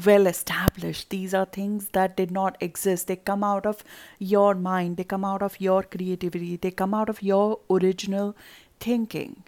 well 0.04 0.26
established. 0.26 1.10
These 1.10 1.34
are 1.34 1.44
things 1.44 1.88
that 1.90 2.16
did 2.16 2.30
not 2.30 2.56
exist. 2.60 3.06
They 3.06 3.16
come 3.16 3.42
out 3.42 3.66
of 3.66 3.84
your 4.18 4.54
mind, 4.54 4.96
they 4.96 5.04
come 5.04 5.24
out 5.24 5.42
of 5.42 5.60
your 5.60 5.82
creativity, 5.82 6.56
they 6.56 6.70
come 6.70 6.94
out 6.94 7.08
of 7.08 7.22
your 7.22 7.60
original 7.70 8.36
thinking. 8.80 9.44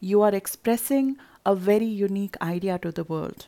You 0.00 0.22
are 0.22 0.34
expressing 0.34 1.16
a 1.44 1.54
very 1.54 1.86
unique 1.86 2.36
idea 2.42 2.78
to 2.80 2.90
the 2.92 3.04
world, 3.04 3.46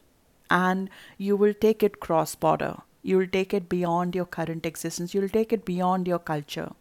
and 0.50 0.88
you 1.16 1.36
will 1.36 1.54
take 1.54 1.82
it 1.82 2.00
cross 2.00 2.34
border. 2.34 2.76
You 3.02 3.18
will 3.18 3.26
take 3.26 3.54
it 3.54 3.68
beyond 3.68 4.14
your 4.14 4.24
current 4.24 4.66
existence. 4.66 5.14
You 5.14 5.20
will 5.20 5.28
take 5.28 5.52
it 5.52 5.64
beyond 5.64 6.06
your 6.06 6.18
culture. 6.18 6.72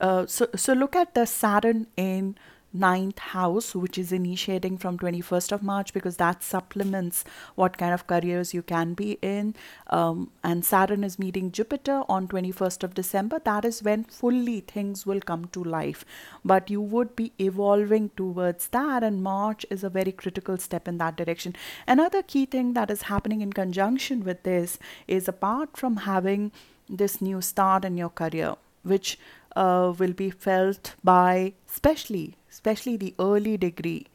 Uh, 0.00 0.26
so, 0.26 0.48
so 0.56 0.72
look 0.72 0.96
at 0.96 1.14
the 1.14 1.26
Saturn 1.26 1.86
in 1.96 2.36
ninth 2.72 3.18
house 3.18 3.74
which 3.74 3.98
is 3.98 4.12
initiating 4.12 4.78
from 4.78 4.98
21st 4.98 5.52
of 5.52 5.62
march 5.62 5.92
because 5.92 6.16
that 6.16 6.42
supplements 6.42 7.24
what 7.54 7.76
kind 7.76 7.92
of 7.92 8.06
careers 8.06 8.54
you 8.54 8.62
can 8.62 8.94
be 8.94 9.18
in. 9.22 9.54
Um, 9.88 10.30
and 10.42 10.64
saturn 10.64 11.04
is 11.04 11.18
meeting 11.18 11.52
jupiter 11.52 12.02
on 12.08 12.28
21st 12.28 12.82
of 12.82 12.94
december. 12.94 13.40
That 13.44 13.64
is 13.64 13.82
when 13.82 14.04
fully 14.04 14.60
things 14.60 15.04
will 15.06 15.20
come 15.20 15.46
to 15.46 15.62
life. 15.62 16.04
But 16.44 16.70
you 16.70 16.80
would 16.80 17.14
be 17.14 17.32
evolving 17.38 18.10
towards 18.16 18.68
that 18.68 19.02
and 19.02 19.22
march 19.22 19.66
is 19.70 19.84
a 19.84 19.90
very 19.90 20.12
critical 20.12 20.56
step 20.56 20.88
in 20.88 20.98
that 20.98 21.16
direction. 21.16 21.54
Another 21.86 22.22
key 22.22 22.46
thing 22.46 22.72
that 22.74 22.90
is 22.90 23.02
happening 23.02 23.40
in 23.40 23.52
conjunction 23.52 24.24
with 24.24 24.42
this 24.42 24.78
is 25.06 25.28
apart 25.28 25.76
from 25.76 25.96
having 25.98 26.52
this 26.88 27.20
new 27.20 27.40
start 27.40 27.84
in 27.84 27.96
your 27.96 28.10
career 28.10 28.54
which 28.82 29.18
uh, 29.56 29.92
will 29.98 30.12
be 30.12 30.30
felt 30.30 30.94
by 31.02 31.52
especially 31.70 32.36
especially 32.50 32.96
the 32.96 33.14
early 33.18 33.56
degree 33.56 34.06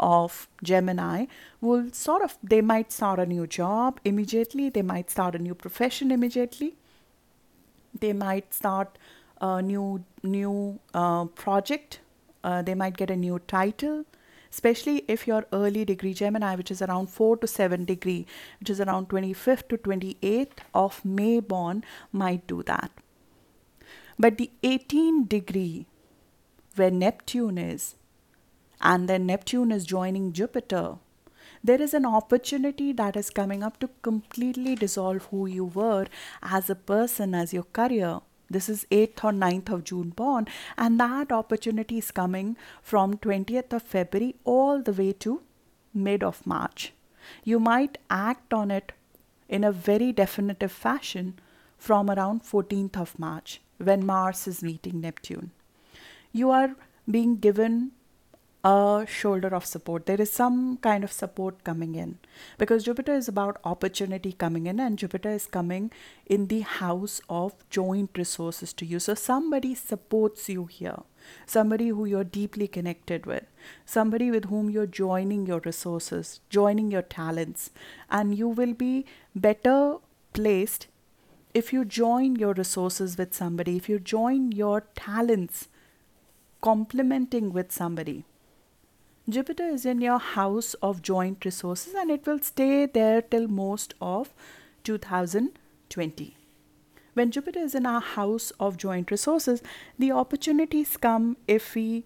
of 0.00 0.48
Gemini 0.62 1.26
will 1.60 1.90
sort 1.92 2.22
of 2.22 2.36
they 2.42 2.60
might 2.60 2.92
start 2.92 3.18
a 3.18 3.26
new 3.26 3.46
job 3.46 4.00
immediately 4.04 4.68
they 4.68 4.82
might 4.82 5.10
start 5.10 5.34
a 5.34 5.38
new 5.38 5.54
profession 5.54 6.10
immediately 6.10 6.74
they 8.00 8.12
might 8.12 8.52
start 8.54 8.98
a 9.40 9.60
new 9.62 10.04
new 10.22 10.78
uh, 10.94 11.24
project 11.26 12.00
uh, 12.44 12.62
they 12.62 12.74
might 12.74 12.96
get 12.96 13.10
a 13.10 13.16
new 13.16 13.38
title 13.46 14.04
especially 14.52 15.04
if 15.08 15.26
your 15.26 15.46
early 15.52 15.84
degree 15.84 16.12
Gemini, 16.12 16.54
which 16.56 16.70
is 16.70 16.82
around 16.82 17.08
4 17.08 17.38
to 17.38 17.46
7 17.46 17.86
degree, 17.86 18.26
which 18.60 18.68
is 18.68 18.80
around 18.80 19.08
25th 19.08 19.68
to 19.68 19.78
28th 19.78 20.58
of 20.74 21.02
May 21.04 21.40
born, 21.40 21.82
might 22.12 22.46
do 22.46 22.62
that. 22.64 22.90
But 24.22 24.38
the 24.38 24.52
18 24.62 25.26
degree 25.26 25.86
where 26.76 26.92
Neptune 26.92 27.58
is, 27.58 27.96
and 28.80 29.08
then 29.08 29.26
Neptune 29.26 29.72
is 29.72 29.84
joining 29.84 30.32
Jupiter, 30.32 30.98
there 31.64 31.82
is 31.82 31.92
an 31.92 32.06
opportunity 32.06 32.92
that 32.92 33.16
is 33.16 33.30
coming 33.30 33.64
up 33.64 33.80
to 33.80 33.90
completely 34.02 34.76
dissolve 34.76 35.24
who 35.32 35.46
you 35.46 35.64
were 35.64 36.06
as 36.40 36.70
a 36.70 36.76
person, 36.76 37.34
as 37.34 37.52
your 37.52 37.64
career. 37.64 38.20
This 38.48 38.68
is 38.68 38.86
8th 38.92 39.24
or 39.24 39.32
9th 39.32 39.70
of 39.70 39.82
June 39.82 40.10
born, 40.10 40.46
and 40.78 41.00
that 41.00 41.32
opportunity 41.32 41.98
is 41.98 42.12
coming 42.12 42.56
from 42.80 43.16
20th 43.16 43.72
of 43.72 43.82
February 43.82 44.36
all 44.44 44.80
the 44.80 44.92
way 44.92 45.12
to 45.24 45.42
mid 45.92 46.22
of 46.22 46.46
March. 46.46 46.92
You 47.42 47.58
might 47.58 47.98
act 48.08 48.54
on 48.54 48.70
it 48.70 48.92
in 49.48 49.64
a 49.64 49.72
very 49.72 50.12
definitive 50.12 50.70
fashion 50.70 51.40
from 51.76 52.08
around 52.08 52.44
14th 52.44 52.96
of 52.96 53.18
March 53.18 53.60
when 53.82 54.06
Mars 54.06 54.46
is 54.46 54.62
meeting 54.62 55.00
Neptune 55.00 55.50
you 56.32 56.50
are 56.50 56.74
being 57.10 57.36
given 57.36 57.92
a 58.64 59.04
shoulder 59.08 59.48
of 59.48 59.66
support. 59.66 60.06
There 60.06 60.20
is 60.20 60.32
some 60.32 60.76
kind 60.78 61.02
of 61.02 61.10
support 61.10 61.64
coming 61.64 61.96
in 61.96 62.18
because 62.58 62.84
Jupiter 62.84 63.12
is 63.12 63.26
about 63.26 63.60
opportunity 63.64 64.32
coming 64.32 64.66
in, 64.66 64.78
and 64.78 64.98
Jupiter 64.98 65.30
is 65.30 65.46
coming 65.46 65.90
in 66.26 66.46
the 66.46 66.60
house 66.60 67.20
of 67.28 67.54
joint 67.70 68.10
resources 68.16 68.72
to 68.74 68.86
you. 68.86 69.00
So, 69.00 69.14
somebody 69.14 69.74
supports 69.74 70.48
you 70.48 70.66
here, 70.66 71.00
somebody 71.44 71.88
who 71.88 72.04
you're 72.04 72.22
deeply 72.22 72.68
connected 72.68 73.26
with, 73.26 73.46
somebody 73.84 74.30
with 74.30 74.44
whom 74.44 74.70
you're 74.70 74.86
joining 74.86 75.44
your 75.46 75.60
resources, 75.64 76.38
joining 76.48 76.92
your 76.92 77.02
talents, 77.02 77.70
and 78.10 78.38
you 78.38 78.48
will 78.48 78.74
be 78.74 79.04
better 79.34 79.96
placed 80.34 80.86
if 81.54 81.72
you 81.72 81.84
join 81.84 82.36
your 82.36 82.54
resources 82.54 83.18
with 83.18 83.34
somebody, 83.34 83.76
if 83.76 83.88
you 83.88 83.98
join 83.98 84.52
your 84.52 84.82
talents 84.94 85.68
complementing 86.62 87.52
with 87.52 87.72
somebody. 87.72 88.24
Jupiter 89.28 89.64
is 89.64 89.84
in 89.84 90.00
your 90.00 90.18
house 90.18 90.74
of 90.74 91.02
joint 91.02 91.44
resources 91.44 91.94
and 91.94 92.10
it 92.10 92.26
will 92.26 92.40
stay 92.40 92.86
there 92.86 93.22
till 93.22 93.48
most 93.48 93.94
of 94.00 94.32
2020. 94.84 96.36
When 97.14 97.30
Jupiter 97.30 97.60
is 97.60 97.74
in 97.74 97.84
our 97.86 98.00
house 98.00 98.52
of 98.58 98.76
joint 98.76 99.10
resources, 99.10 99.62
the 99.98 100.12
opportunities 100.12 100.96
come 100.96 101.36
if 101.46 101.74
we 101.74 102.04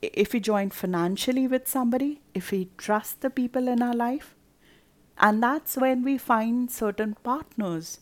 if 0.00 0.32
we 0.32 0.38
join 0.38 0.70
financially 0.70 1.48
with 1.48 1.66
somebody, 1.66 2.20
if 2.32 2.52
we 2.52 2.70
trust 2.78 3.20
the 3.20 3.30
people 3.30 3.66
in 3.66 3.82
our 3.82 3.94
life, 3.94 4.36
And 5.20 5.42
that's 5.42 5.76
when 5.76 6.04
we 6.04 6.16
find 6.16 6.70
certain 6.70 7.16
partners 7.24 7.98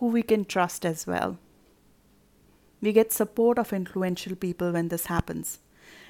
who 0.00 0.06
we 0.06 0.22
can 0.22 0.44
trust 0.44 0.84
as 0.84 1.06
well. 1.06 1.38
We 2.80 2.92
get 2.92 3.12
support 3.12 3.58
of 3.58 3.72
influential 3.72 4.34
people 4.34 4.72
when 4.72 4.88
this 4.88 5.06
happens. 5.06 5.58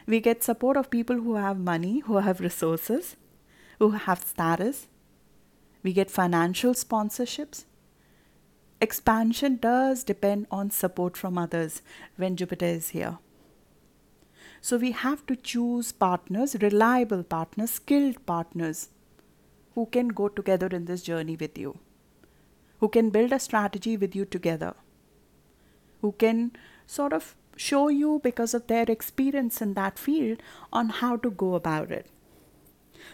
We 0.06 0.20
get 0.20 0.44
support 0.44 0.76
of 0.76 0.90
people 0.90 1.16
who 1.16 1.34
have 1.34 1.58
money, 1.58 1.98
who 1.98 2.18
have 2.18 2.40
resources, 2.40 3.16
who 3.80 3.90
have 3.90 4.22
status. 4.22 4.86
We 5.82 5.92
get 5.92 6.10
financial 6.10 6.72
sponsorships. 6.72 7.64
Expansion 8.80 9.56
does 9.56 10.04
depend 10.04 10.46
on 10.50 10.70
support 10.70 11.16
from 11.16 11.36
others 11.36 11.82
when 12.16 12.36
Jupiter 12.36 12.66
is 12.66 12.90
here. 12.90 13.18
So 14.60 14.76
we 14.76 14.92
have 14.92 15.26
to 15.26 15.34
choose 15.34 15.90
partners, 15.90 16.56
reliable 16.60 17.24
partners, 17.24 17.72
skilled 17.72 18.24
partners 18.24 18.88
who 19.74 19.86
can 19.86 20.08
go 20.08 20.28
together 20.28 20.68
in 20.68 20.84
this 20.84 21.02
journey 21.02 21.36
with 21.36 21.58
you, 21.58 21.78
who 22.80 22.88
can 22.88 23.10
build 23.10 23.32
a 23.32 23.38
strategy 23.38 23.96
with 23.96 24.16
you 24.16 24.24
together, 24.24 24.74
who 26.00 26.12
can 26.12 26.52
sort 26.86 27.12
of 27.12 27.34
show 27.56 27.88
you 27.88 28.20
because 28.24 28.54
of 28.54 28.66
their 28.66 28.84
experience 28.88 29.60
in 29.62 29.74
that 29.74 29.98
field 29.98 30.42
on 30.72 30.88
how 30.88 31.16
to 31.16 31.30
go 31.30 31.54
about 31.54 31.90
it, 31.90 32.06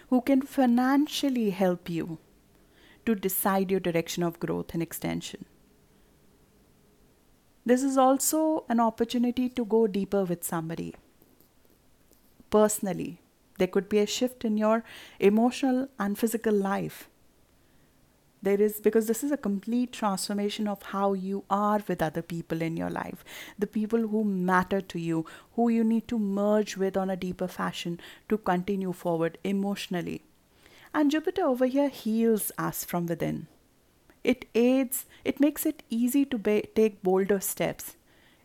who 0.09 0.21
can 0.21 0.43
financially 0.43 1.51
help 1.51 1.91
you 1.91 2.19
to 3.05 3.15
decide 3.15 3.71
your 3.71 3.81
direction 3.81 4.23
of 4.23 4.41
growth 4.41 4.73
and 4.73 4.83
extension. 4.83 5.45
This 7.65 7.83
is 7.83 7.99
also 7.99 8.65
an 8.69 8.79
opportunity 8.79 9.49
to 9.49 9.65
go 9.65 9.87
deeper 9.87 10.25
with 10.25 10.45
somebody 10.45 10.95
personally 12.51 13.21
there 13.59 13.73
could 13.75 13.89
be 13.89 13.99
a 13.99 14.07
shift 14.07 14.45
in 14.45 14.57
your 14.57 14.85
emotional 15.19 15.89
and 15.99 16.19
physical 16.19 16.53
life. 16.53 17.09
There 18.43 18.61
is, 18.61 18.81
because 18.81 19.07
this 19.07 19.25
is 19.25 19.33
a 19.33 19.37
complete 19.37 19.93
transformation 19.93 20.69
of 20.69 20.83
how 20.83 21.15
you 21.15 21.45
are 21.51 21.81
with 21.89 22.03
other 22.03 22.23
people 22.23 22.63
in 22.63 22.77
your 22.77 22.91
life, 22.91 23.25
the 23.59 23.67
people 23.67 24.09
who 24.09 24.25
matter 24.25 24.81
to 24.81 24.99
you, 25.01 25.27
who 25.55 25.69
you 25.69 25.83
need 25.83 26.07
to 26.09 26.19
merge 26.19 26.77
with 26.77 26.97
on 26.97 27.11
a 27.11 27.17
deeper 27.17 27.49
fashion 27.49 27.99
to 28.29 28.39
continue 28.39 28.93
forward 28.93 29.39
emotionally. 29.43 30.23
And 30.95 31.11
Jupiter 31.11 31.45
over 31.45 31.67
here 31.67 31.89
heals 31.89 32.53
us 32.59 32.85
from 32.85 33.07
within. 33.07 33.49
It 34.25 34.47
aids, 34.55 35.07
it 35.25 35.41
makes 35.41 35.67
it 35.67 35.83
easy 35.91 36.25
to 36.27 36.39
ba- 36.39 36.67
take 36.75 37.03
bolder 37.03 37.41
steps. 37.41 37.97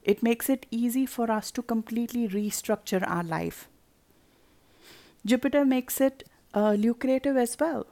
It 0.04 0.24
makes 0.24 0.50
it 0.50 0.66
easy 0.72 1.06
for 1.06 1.30
us 1.32 1.52
to 1.52 1.62
completely 1.62 2.28
restructure 2.28 3.04
our 3.08 3.24
life 3.24 3.68
Jupiter 5.26 5.66
makes 5.66 6.00
it 6.02 6.24
uh, 6.54 6.74
lucrative 6.74 7.38
as 7.38 7.58
well. 7.60 7.88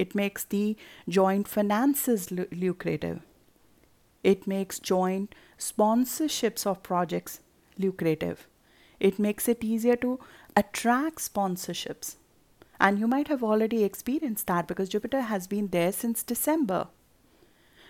It 0.00 0.14
makes 0.14 0.44
the 0.44 0.76
joint 1.08 1.46
finances 1.46 2.30
lu- 2.30 2.48
lucrative. 2.50 3.20
It 4.24 4.46
makes 4.46 4.78
joint 4.78 5.34
sponsorships 5.58 6.66
of 6.66 6.82
projects 6.82 7.40
lucrative. 7.78 8.46
It 8.98 9.18
makes 9.18 9.46
it 9.46 9.62
easier 9.62 9.96
to 9.96 10.18
attract 10.56 11.18
sponsorships. 11.18 12.16
And 12.78 12.98
you 12.98 13.06
might 13.06 13.28
have 13.28 13.44
already 13.44 13.84
experienced 13.84 14.46
that 14.46 14.66
because 14.66 14.88
Jupiter 14.88 15.20
has 15.20 15.46
been 15.46 15.68
there 15.68 15.92
since 15.92 16.22
December. 16.22 16.88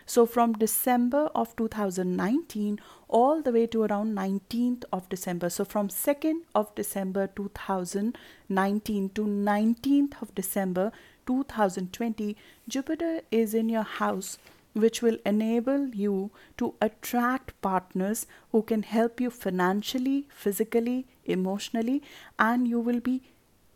So 0.04 0.26
from 0.26 0.54
December 0.54 1.30
of 1.36 1.54
2019 1.54 2.80
all 3.06 3.40
the 3.40 3.52
way 3.52 3.66
to 3.68 3.84
around 3.84 4.16
19th 4.16 4.84
of 4.92 5.08
December. 5.08 5.50
So 5.50 5.64
from 5.64 5.86
2nd 5.88 6.40
of 6.56 6.74
December 6.74 7.28
2019 7.28 9.10
to 9.10 9.22
19th 9.22 10.20
of 10.20 10.34
December 10.34 10.90
2020, 11.30 12.36
Jupiter 12.66 13.21
is 13.30 13.54
in 13.54 13.69
your 13.69 13.84
house 13.84 14.36
which 14.73 15.00
will 15.02 15.19
enable 15.25 15.86
you 15.88 16.30
to 16.56 16.75
attract 16.80 17.60
partners 17.60 18.26
who 18.52 18.62
can 18.62 18.82
help 18.82 19.21
you 19.21 19.30
financially, 19.30 20.26
physically, 20.32 21.06
emotionally, 21.25 22.02
and 22.38 22.66
you 22.66 22.80
will 22.80 23.00
be 23.00 23.23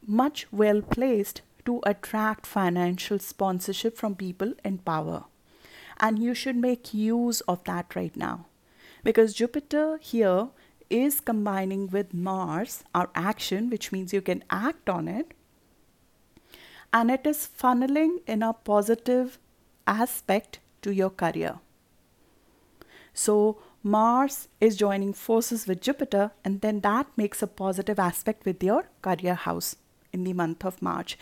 much 0.07 0.47
well 0.53 0.83
placed 0.83 1.43
to 1.65 1.81
attract 1.85 2.47
financial 2.47 3.19
sponsorship 3.19 3.97
from 3.97 4.15
people 4.15 4.53
in 4.65 4.79
power. 4.79 5.25
And 5.99 6.19
you 6.19 6.35
should 6.35 6.57
make 6.57 6.93
use 6.93 7.41
of 7.43 7.63
that 7.65 7.95
right 7.95 8.17
now. 8.17 8.47
Because 9.05 9.33
Jupiter 9.33 9.99
here 10.01 10.49
is 10.91 11.21
combining 11.21 11.89
with 11.89 12.13
Mars, 12.13 12.83
our 12.95 13.11
action, 13.15 13.71
which 13.71 13.93
means 13.93 14.13
you 14.13 14.23
can 14.23 14.45
act 14.51 14.89
on 14.89 15.09
it, 15.09 15.35
and 16.95 17.11
it 17.11 17.27
is 17.27 17.49
funneling 17.61 18.19
in 18.25 18.43
a 18.43 18.53
positive 18.53 19.39
aspect 19.87 20.61
to 20.81 20.95
your 20.95 21.11
career. 21.11 21.55
So, 23.13 23.59
Mars 23.83 24.49
is 24.61 24.77
joining 24.77 25.13
forces 25.13 25.67
with 25.67 25.83
Jupiter, 25.83 26.31
and 26.45 26.61
then 26.61 26.81
that 26.81 27.07
makes 27.17 27.43
a 27.43 27.47
positive 27.47 27.99
aspect 27.99 28.47
with 28.47 28.63
your 28.63 28.85
career 29.03 29.35
house 29.35 29.77
in 30.13 30.25
the 30.25 30.33
month 30.33 30.65
of 30.65 30.81
March. 30.81 31.19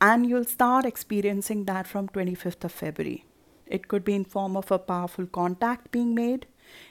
And 0.00 0.28
you'll 0.28 0.44
start 0.44 0.86
experiencing 0.86 1.64
that 1.64 1.86
from 1.86 2.08
25th 2.08 2.64
of 2.64 2.72
February. 2.72 3.24
It 3.66 3.88
could 3.88 4.04
be 4.04 4.14
in 4.14 4.24
form 4.24 4.56
of 4.56 4.70
a 4.70 4.78
powerful 4.78 5.26
contact 5.26 5.90
being 5.90 6.14
made. 6.14 6.46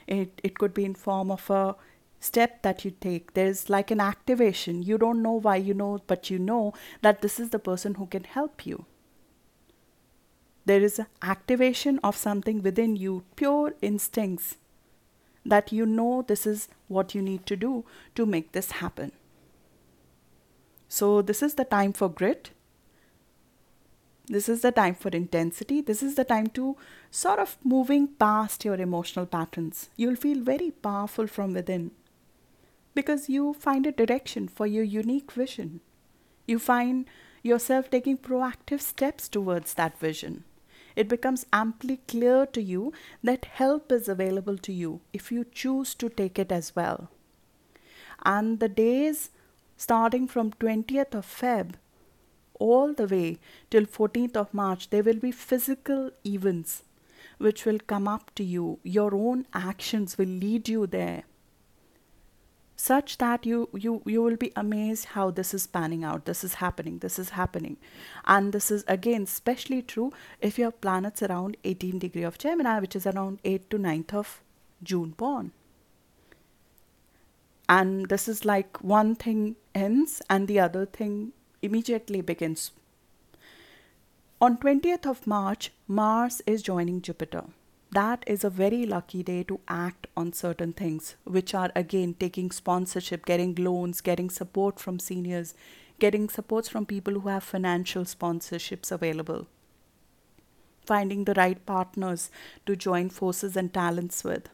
It, 0.06 0.40
it 0.44 0.58
could 0.58 0.74
be 0.74 0.84
in 0.84 0.94
form 0.94 1.30
of 1.30 1.48
a 1.50 1.74
step 2.22 2.62
that 2.62 2.84
you 2.84 2.92
take. 2.92 3.34
There's 3.34 3.68
like 3.68 3.90
an 3.90 4.00
activation. 4.00 4.82
You 4.82 4.98
don't 4.98 5.22
know 5.22 5.32
why 5.32 5.56
you 5.56 5.74
know, 5.74 6.00
but 6.06 6.30
you 6.30 6.38
know 6.38 6.72
that 7.02 7.20
this 7.20 7.40
is 7.40 7.50
the 7.50 7.58
person 7.58 7.94
who 7.94 8.06
can 8.06 8.24
help 8.24 8.64
you. 8.64 8.86
There 10.64 10.80
is 10.80 10.98
an 10.98 11.06
activation 11.22 11.98
of 12.04 12.16
something 12.16 12.62
within 12.62 12.94
you, 12.96 13.24
pure 13.34 13.74
instincts, 13.82 14.56
that 15.44 15.72
you 15.72 15.84
know 15.84 16.22
this 16.22 16.46
is 16.46 16.68
what 16.86 17.14
you 17.14 17.22
need 17.22 17.46
to 17.46 17.56
do 17.56 17.84
to 18.14 18.24
make 18.24 18.52
this 18.52 18.72
happen. 18.72 19.10
So, 20.88 21.22
this 21.22 21.42
is 21.42 21.54
the 21.54 21.64
time 21.64 21.92
for 21.92 22.08
grit. 22.08 22.50
This 24.26 24.48
is 24.48 24.60
the 24.60 24.70
time 24.70 24.94
for 24.94 25.08
intensity. 25.08 25.80
This 25.80 26.02
is 26.02 26.14
the 26.14 26.24
time 26.24 26.46
to 26.48 26.76
sort 27.10 27.40
of 27.40 27.56
moving 27.64 28.06
past 28.06 28.64
your 28.64 28.76
emotional 28.76 29.26
patterns. 29.26 29.88
You'll 29.96 30.16
feel 30.16 30.40
very 30.40 30.70
powerful 30.70 31.26
from 31.26 31.54
within 31.54 31.90
because 32.94 33.28
you 33.28 33.54
find 33.54 33.86
a 33.86 33.92
direction 33.92 34.48
for 34.48 34.66
your 34.66 34.84
unique 34.84 35.32
vision. 35.32 35.80
You 36.46 36.58
find 36.58 37.06
yourself 37.42 37.90
taking 37.90 38.18
proactive 38.18 38.80
steps 38.80 39.28
towards 39.28 39.74
that 39.74 39.98
vision. 39.98 40.44
It 40.94 41.08
becomes 41.08 41.46
amply 41.52 41.98
clear 42.06 42.46
to 42.46 42.62
you 42.62 42.92
that 43.22 43.46
help 43.46 43.90
is 43.90 44.08
available 44.08 44.58
to 44.58 44.72
you 44.72 45.00
if 45.12 45.32
you 45.32 45.44
choose 45.44 45.94
to 45.96 46.08
take 46.08 46.38
it 46.38 46.52
as 46.52 46.76
well. 46.76 47.10
And 48.24 48.60
the 48.60 48.68
days 48.68 49.30
starting 49.76 50.28
from 50.28 50.52
20th 50.52 51.14
of 51.14 51.26
Feb 51.26 51.74
all 52.54 52.92
the 52.92 53.06
way 53.06 53.38
till 53.70 53.86
14th 53.86 54.36
of 54.36 54.54
March, 54.54 54.90
there 54.90 55.02
will 55.02 55.18
be 55.18 55.32
physical 55.32 56.10
events 56.24 56.84
which 57.38 57.64
will 57.64 57.80
come 57.80 58.06
up 58.06 58.32
to 58.36 58.44
you. 58.44 58.78
Your 58.84 59.14
own 59.14 59.46
actions 59.52 60.16
will 60.18 60.26
lead 60.28 60.68
you 60.68 60.86
there. 60.86 61.24
Such 62.82 63.18
that 63.18 63.46
you, 63.46 63.68
you, 63.74 64.02
you 64.04 64.22
will 64.22 64.36
be 64.36 64.52
amazed 64.56 65.04
how 65.16 65.30
this 65.30 65.54
is 65.54 65.66
panning 65.68 66.02
out. 66.02 66.24
This 66.24 66.42
is 66.42 66.54
happening. 66.54 66.98
This 66.98 67.18
is 67.18 67.30
happening. 67.30 67.76
And 68.24 68.52
this 68.52 68.70
is 68.72 68.84
again 68.88 69.22
especially 69.22 69.82
true 69.82 70.12
if 70.40 70.58
your 70.58 70.72
planets 70.72 71.22
around 71.22 71.56
18 71.62 72.00
degree 72.00 72.24
of 72.24 72.38
Gemini, 72.38 72.78
which 72.80 72.96
is 72.96 73.06
around 73.06 73.38
8 73.44 73.70
to 73.70 73.78
9th 73.78 74.14
of 74.14 74.40
June 74.82 75.10
born 75.10 75.52
and 77.68 78.08
this 78.08 78.28
is 78.28 78.44
like 78.44 78.82
one 78.82 79.14
thing 79.14 79.56
ends 79.74 80.20
and 80.28 80.48
the 80.48 80.58
other 80.60 80.84
thing 80.84 81.32
immediately 81.62 82.20
begins. 82.20 82.70
On 84.40 84.56
20th 84.56 85.06
of 85.06 85.26
March, 85.26 85.72
Mars 85.86 86.42
is 86.46 86.62
joining 86.62 87.00
Jupiter. 87.00 87.44
That 87.92 88.24
is 88.26 88.42
a 88.42 88.48
very 88.48 88.86
lucky 88.86 89.22
day 89.22 89.42
to 89.42 89.60
act 89.68 90.06
on 90.16 90.32
certain 90.32 90.72
things, 90.72 91.16
which 91.24 91.54
are 91.54 91.70
again 91.76 92.14
taking 92.18 92.50
sponsorship, 92.50 93.26
getting 93.26 93.54
loans, 93.54 94.00
getting 94.00 94.30
support 94.30 94.80
from 94.80 94.98
seniors, 94.98 95.54
getting 95.98 96.30
supports 96.30 96.70
from 96.70 96.86
people 96.86 97.20
who 97.20 97.28
have 97.28 97.44
financial 97.44 98.04
sponsorships 98.04 98.90
available, 98.90 99.46
finding 100.86 101.24
the 101.24 101.34
right 101.34 101.66
partners 101.66 102.30
to 102.64 102.76
join 102.76 103.10
forces 103.10 103.58
and 103.58 103.74
talents 103.74 104.24
with. 104.24 104.48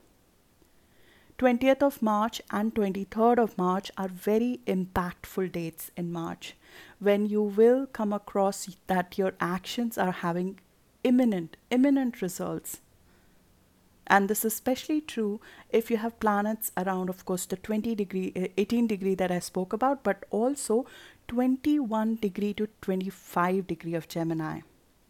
20th 1.38 1.80
of 1.84 2.02
March 2.02 2.42
and 2.50 2.74
23rd 2.74 3.38
of 3.38 3.56
March 3.56 3.92
are 3.96 4.08
very 4.08 4.58
impactful 4.66 5.52
dates 5.52 5.92
in 5.96 6.10
March 6.10 6.56
when 6.98 7.26
you 7.26 7.40
will 7.40 7.86
come 7.86 8.12
across 8.12 8.68
that 8.88 9.16
your 9.16 9.34
actions 9.38 9.96
are 9.96 10.10
having 10.10 10.58
imminent, 11.04 11.56
imminent 11.70 12.20
results. 12.20 12.80
And 14.08 14.28
this 14.28 14.44
is 14.44 14.52
especially 14.52 15.00
true 15.00 15.40
if 15.70 15.90
you 15.90 15.98
have 15.98 16.18
planets 16.20 16.72
around 16.76 17.10
of 17.10 17.24
course 17.24 17.46
the 17.46 17.56
20 17.56 17.94
degree 17.94 18.32
uh, 18.36 18.48
18 18.56 18.86
degree 18.86 19.14
that 19.14 19.30
i 19.30 19.38
spoke 19.38 19.72
about 19.72 20.02
but 20.02 20.24
also 20.30 20.86
21 21.28 22.16
degree 22.16 22.54
to 22.54 22.66
25 22.80 23.66
degree 23.66 23.94
of 23.94 24.08
gemini. 24.08 24.60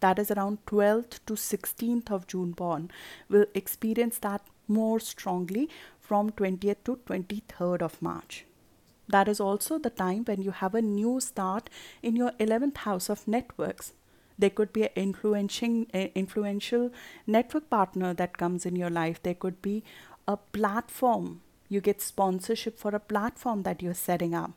That 0.01 0.19
is 0.19 0.31
around 0.31 0.59
12th 0.67 1.21
to 1.27 1.35
16th 1.35 2.11
of 2.11 2.27
june 2.27 2.53
born 2.53 2.91
will 3.29 3.47
experience 3.55 4.19
that 4.19 4.43
more 4.67 5.01
strongly 5.01 5.69
from 6.01 6.31
20th 6.31 6.85
to 6.85 6.97
23rd 7.07 7.83
of 7.83 8.01
march. 8.03 8.45
That 9.09 9.29
is 9.29 9.41
also 9.41 9.79
the 9.79 9.91
time 9.91 10.25
when 10.25 10.43
you 10.43 10.51
have 10.51 10.75
a 10.75 10.83
new 10.83 11.21
start 11.21 11.71
in 12.03 12.17
your 12.17 12.33
11th 12.33 12.79
house 12.79 13.09
of 13.09 13.27
networks 13.27 13.93
there 14.39 14.51
could 14.51 14.73
be 14.73 14.85
an 14.85 14.91
influencing, 14.95 15.87
influential 16.15 16.91
network 17.27 17.69
partner 17.69 18.15
that 18.15 18.39
comes 18.39 18.65
in 18.65 18.77
your 18.77 18.91
life. 18.91 19.23
There 19.23 19.35
could 19.35 19.61
be 19.61 19.83
a 20.27 20.37
platform. 20.37 21.41
You 21.69 21.81
get 21.81 22.01
sponsorship 22.01 22.79
for 22.79 22.95
a 22.95 23.01
platform 23.01 23.65
that 23.65 23.83
you're 23.83 23.95
setting 23.95 24.35
up. 24.35 24.53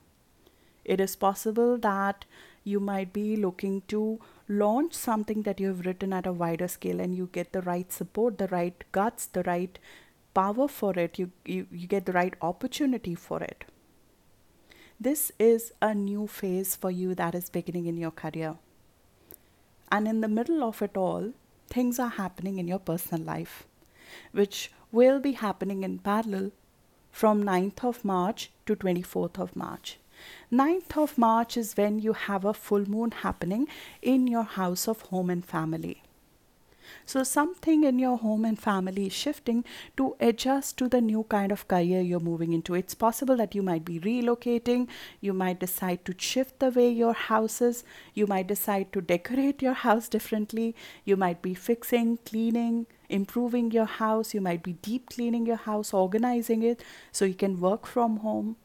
It 0.86 1.02
is 1.02 1.15
possible 1.15 1.78
that 1.80 2.26
you 2.63 2.80
might 2.80 3.12
be 3.12 3.36
looking 3.36 3.82
to 3.88 4.20
launch 4.48 4.94
something 4.94 5.41
that 5.44 5.60
you 5.60 5.67
have 5.67 5.86
written 5.86 6.13
at 6.13 6.28
a 6.28 6.32
wider 6.32 6.67
scale 6.67 7.00
and 7.00 7.15
you 7.15 7.30
get 7.32 7.52
the 7.54 7.62
right 7.62 7.91
support, 7.91 8.38
the 8.38 8.48
right 8.48 8.84
guts, 8.91 9.26
the 9.26 9.44
right 9.44 9.80
power 10.34 10.67
for 10.67 10.98
it. 10.98 11.17
You, 11.17 11.32
you, 11.46 11.67
you 11.72 11.88
get 11.88 12.06
the 12.06 12.12
right 12.13 12.36
opportunity 12.41 13.15
for 13.15 13.41
it. 13.41 13.65
This 15.00 15.32
is 15.39 15.74
a 15.82 15.96
new 15.96 16.28
phase 16.28 16.76
for 16.76 16.91
you 16.91 17.15
that 17.15 17.34
is 17.34 17.50
beginning 17.50 17.88
in 17.88 17.98
your 17.98 18.12
career. 18.12 18.56
And 19.92 20.08
in 20.08 20.22
the 20.22 20.28
middle 20.28 20.64
of 20.64 20.82
it 20.82 20.96
all, 20.96 21.34
things 21.70 22.00
are 22.00 22.10
happening 22.10 22.60
in 22.60 22.68
your 22.68 22.80
personal 22.80 23.24
life, 23.24 23.66
which 24.32 24.72
will 24.92 25.20
be 25.20 25.34
happening 25.34 25.84
in 25.84 26.00
parallel 26.00 26.52
from 27.12 27.44
9th 27.44 27.84
of 27.84 28.06
March 28.06 28.52
to 28.66 28.76
24th 28.76 29.38
of 29.38 29.56
March. 29.56 29.98
9th 30.52 30.98
of 30.98 31.18
March 31.18 31.58
is 31.58 31.76
when 31.76 32.00
you 32.00 32.14
have 32.14 32.46
a 32.46 32.54
full 32.54 32.90
moon 32.90 33.12
happening 33.12 33.68
in 34.02 34.28
your 34.28 34.44
house 34.44 34.88
of 34.88 35.02
home 35.02 35.30
and 35.30 35.46
family. 35.46 36.02
So, 37.06 37.24
something 37.24 37.84
in 37.84 38.00
your 38.00 38.18
home 38.18 38.46
and 38.46 38.60
family 38.60 39.08
is 39.08 39.14
shifting 39.14 39.64
to 39.98 40.16
adjust 40.20 40.78
to 40.78 40.88
the 40.88 41.02
new 41.02 41.24
kind 41.24 41.52
of 41.52 41.68
career 41.68 42.02
you're 42.02 42.20
moving 42.20 42.54
into. 42.54 42.76
It's 42.76 42.94
possible 42.96 43.36
that 43.38 43.56
you 43.56 43.62
might 43.62 43.86
be 43.86 44.00
relocating, 44.00 44.88
you 45.20 45.34
might 45.34 45.60
decide 45.60 46.06
to 46.06 46.16
shift 46.18 46.60
the 46.60 46.70
way 46.70 46.90
your 46.90 47.14
house 47.14 47.62
is, 47.62 47.84
you 48.14 48.28
might 48.28 48.48
decide 48.48 48.92
to 48.94 49.02
decorate 49.02 49.62
your 49.62 49.74
house 49.74 50.08
differently, 50.08 50.76
you 51.06 51.16
might 51.16 51.42
be 51.42 51.54
fixing, 51.54 52.18
cleaning, 52.26 52.86
improving 53.10 53.72
your 53.72 53.86
house, 53.86 54.34
you 54.34 54.42
might 54.42 54.64
be 54.64 54.74
deep 54.74 55.10
cleaning 55.10 55.46
your 55.46 55.58
house, 55.58 55.94
organizing 55.94 56.64
it 56.64 56.84
so 57.12 57.26
you 57.26 57.34
can 57.34 57.60
work 57.60 57.86
from 57.86 58.18
home. 58.18 58.56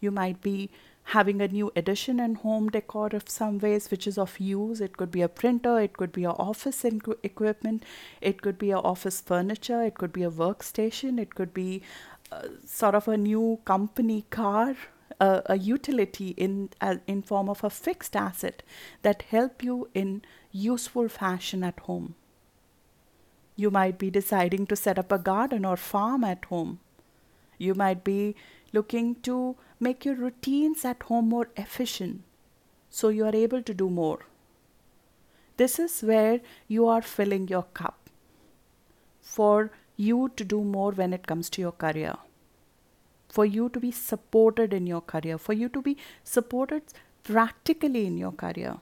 You 0.00 0.10
might 0.10 0.40
be 0.42 0.70
having 1.12 1.40
a 1.40 1.48
new 1.48 1.72
addition 1.74 2.20
and 2.20 2.36
home 2.38 2.68
decor 2.68 3.08
of 3.14 3.28
some 3.28 3.58
ways 3.58 3.90
which 3.90 4.06
is 4.06 4.18
of 4.18 4.38
use. 4.38 4.80
It 4.80 4.96
could 4.96 5.10
be 5.10 5.22
a 5.22 5.28
printer 5.28 5.80
it 5.80 5.96
could 5.96 6.12
be 6.12 6.24
a 6.24 6.30
office 6.30 6.84
equipment 6.84 7.84
it 8.20 8.42
could 8.42 8.58
be 8.58 8.70
a 8.70 8.78
office 8.78 9.20
furniture 9.20 9.82
it 9.82 9.94
could 9.94 10.12
be 10.12 10.22
a 10.22 10.30
workstation 10.30 11.18
it 11.18 11.34
could 11.34 11.54
be 11.54 11.82
uh, 12.30 12.42
sort 12.66 12.94
of 12.94 13.08
a 13.08 13.16
new 13.16 13.58
company 13.64 14.26
car 14.28 14.76
uh, 15.20 15.40
a 15.46 15.58
utility 15.58 16.28
in 16.36 16.70
uh, 16.80 16.96
in 17.06 17.22
form 17.22 17.48
of 17.48 17.64
a 17.64 17.70
fixed 17.70 18.14
asset 18.14 18.62
that 19.02 19.22
help 19.30 19.62
you 19.62 19.88
in 19.94 20.22
useful 20.52 21.08
fashion 21.08 21.64
at 21.64 21.80
home. 21.80 22.14
You 23.56 23.70
might 23.70 23.98
be 23.98 24.10
deciding 24.10 24.66
to 24.66 24.76
set 24.76 24.98
up 24.98 25.10
a 25.10 25.18
garden 25.18 25.64
or 25.64 25.76
farm 25.76 26.22
at 26.24 26.44
home. 26.44 26.78
You 27.58 27.74
might 27.74 28.04
be 28.04 28.36
looking 28.72 29.16
to 29.22 29.56
make 29.80 30.04
your 30.04 30.14
routines 30.14 30.84
at 30.84 31.02
home 31.04 31.28
more 31.28 31.48
efficient 31.56 32.22
so 32.90 33.08
you 33.08 33.24
are 33.24 33.34
able 33.34 33.62
to 33.62 33.74
do 33.74 33.88
more. 33.90 34.20
This 35.56 35.78
is 35.78 36.00
where 36.02 36.40
you 36.68 36.86
are 36.86 37.02
filling 37.02 37.48
your 37.48 37.64
cup 37.74 38.10
for 39.20 39.70
you 39.96 40.30
to 40.36 40.44
do 40.44 40.62
more 40.62 40.92
when 40.92 41.12
it 41.12 41.26
comes 41.26 41.50
to 41.50 41.60
your 41.60 41.72
career, 41.72 42.14
for 43.28 43.44
you 43.44 43.68
to 43.70 43.80
be 43.80 43.90
supported 43.90 44.72
in 44.72 44.86
your 44.86 45.00
career, 45.00 45.36
for 45.36 45.52
you 45.52 45.68
to 45.68 45.82
be 45.82 45.96
supported 46.24 46.82
practically 47.24 48.06
in 48.06 48.16
your 48.16 48.32
career. 48.32 48.76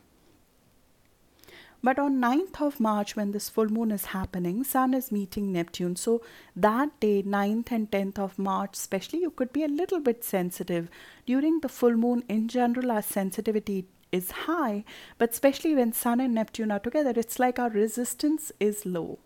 But 1.82 1.98
on 1.98 2.20
9th 2.20 2.60
of 2.60 2.80
March, 2.80 3.14
when 3.16 3.32
this 3.32 3.48
full 3.48 3.68
moon 3.68 3.90
is 3.90 4.06
happening, 4.06 4.64
Sun 4.64 4.94
is 4.94 5.12
meeting 5.12 5.52
Neptune. 5.52 5.96
So 5.96 6.22
that 6.56 6.98
day, 7.00 7.22
9th 7.22 7.70
and 7.70 7.90
10th 7.90 8.18
of 8.18 8.38
March, 8.38 8.74
especially, 8.74 9.20
you 9.20 9.30
could 9.30 9.52
be 9.52 9.62
a 9.62 9.68
little 9.68 10.00
bit 10.00 10.24
sensitive. 10.24 10.88
During 11.26 11.60
the 11.60 11.68
full 11.68 11.96
moon, 11.96 12.24
in 12.28 12.48
general, 12.48 12.90
our 12.90 13.02
sensitivity 13.02 13.86
is 14.10 14.30
high, 14.30 14.84
but 15.18 15.30
especially 15.30 15.74
when 15.74 15.92
Sun 15.92 16.20
and 16.20 16.34
Neptune 16.34 16.70
are 16.70 16.78
together, 16.78 17.12
it's 17.14 17.38
like 17.38 17.58
our 17.58 17.70
resistance 17.70 18.52
is 18.58 18.86
low. 18.86 19.18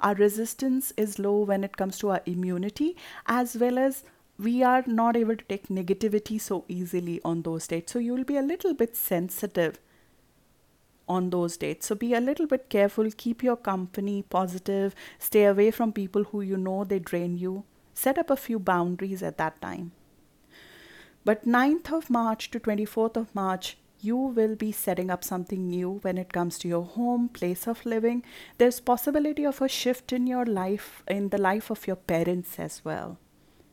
Our 0.00 0.14
resistance 0.14 0.92
is 0.96 1.18
low 1.18 1.38
when 1.38 1.64
it 1.64 1.76
comes 1.76 1.98
to 1.98 2.10
our 2.10 2.20
immunity, 2.26 2.96
as 3.26 3.56
well 3.56 3.78
as 3.78 4.04
we 4.38 4.62
are 4.62 4.84
not 4.86 5.16
able 5.16 5.36
to 5.36 5.44
take 5.44 5.68
negativity 5.68 6.38
so 6.40 6.64
easily 6.68 7.20
on 7.24 7.42
those 7.42 7.66
dates. 7.66 7.92
So 7.92 7.98
you'll 7.98 8.24
be 8.24 8.36
a 8.36 8.42
little 8.42 8.74
bit 8.74 8.94
sensitive 8.94 9.78
on 11.08 11.30
those 11.30 11.56
dates. 11.56 11.86
So 11.86 11.94
be 11.94 12.14
a 12.14 12.20
little 12.20 12.46
bit 12.46 12.68
careful, 12.68 13.08
keep 13.16 13.42
your 13.42 13.56
company 13.56 14.22
positive, 14.22 14.94
stay 15.18 15.44
away 15.44 15.70
from 15.70 15.92
people 15.92 16.24
who 16.24 16.40
you 16.40 16.56
know 16.56 16.84
they 16.84 16.98
drain 16.98 17.36
you. 17.38 17.64
Set 17.94 18.18
up 18.18 18.30
a 18.30 18.36
few 18.36 18.58
boundaries 18.58 19.22
at 19.22 19.38
that 19.38 19.60
time. 19.60 19.92
But 21.24 21.46
9th 21.46 21.92
of 21.92 22.10
March 22.10 22.50
to 22.50 22.60
24th 22.60 23.16
of 23.16 23.34
March, 23.34 23.78
you 24.00 24.16
will 24.16 24.54
be 24.54 24.70
setting 24.70 25.10
up 25.10 25.24
something 25.24 25.68
new 25.68 25.98
when 26.02 26.18
it 26.18 26.32
comes 26.32 26.58
to 26.58 26.68
your 26.68 26.84
home, 26.84 27.28
place 27.28 27.66
of 27.66 27.84
living. 27.84 28.24
There's 28.58 28.80
possibility 28.80 29.44
of 29.44 29.60
a 29.62 29.68
shift 29.68 30.12
in 30.12 30.26
your 30.26 30.44
life, 30.44 31.02
in 31.08 31.30
the 31.30 31.38
life 31.38 31.70
of 31.70 31.86
your 31.86 31.96
parents 31.96 32.58
as 32.58 32.84
well. 32.84 33.18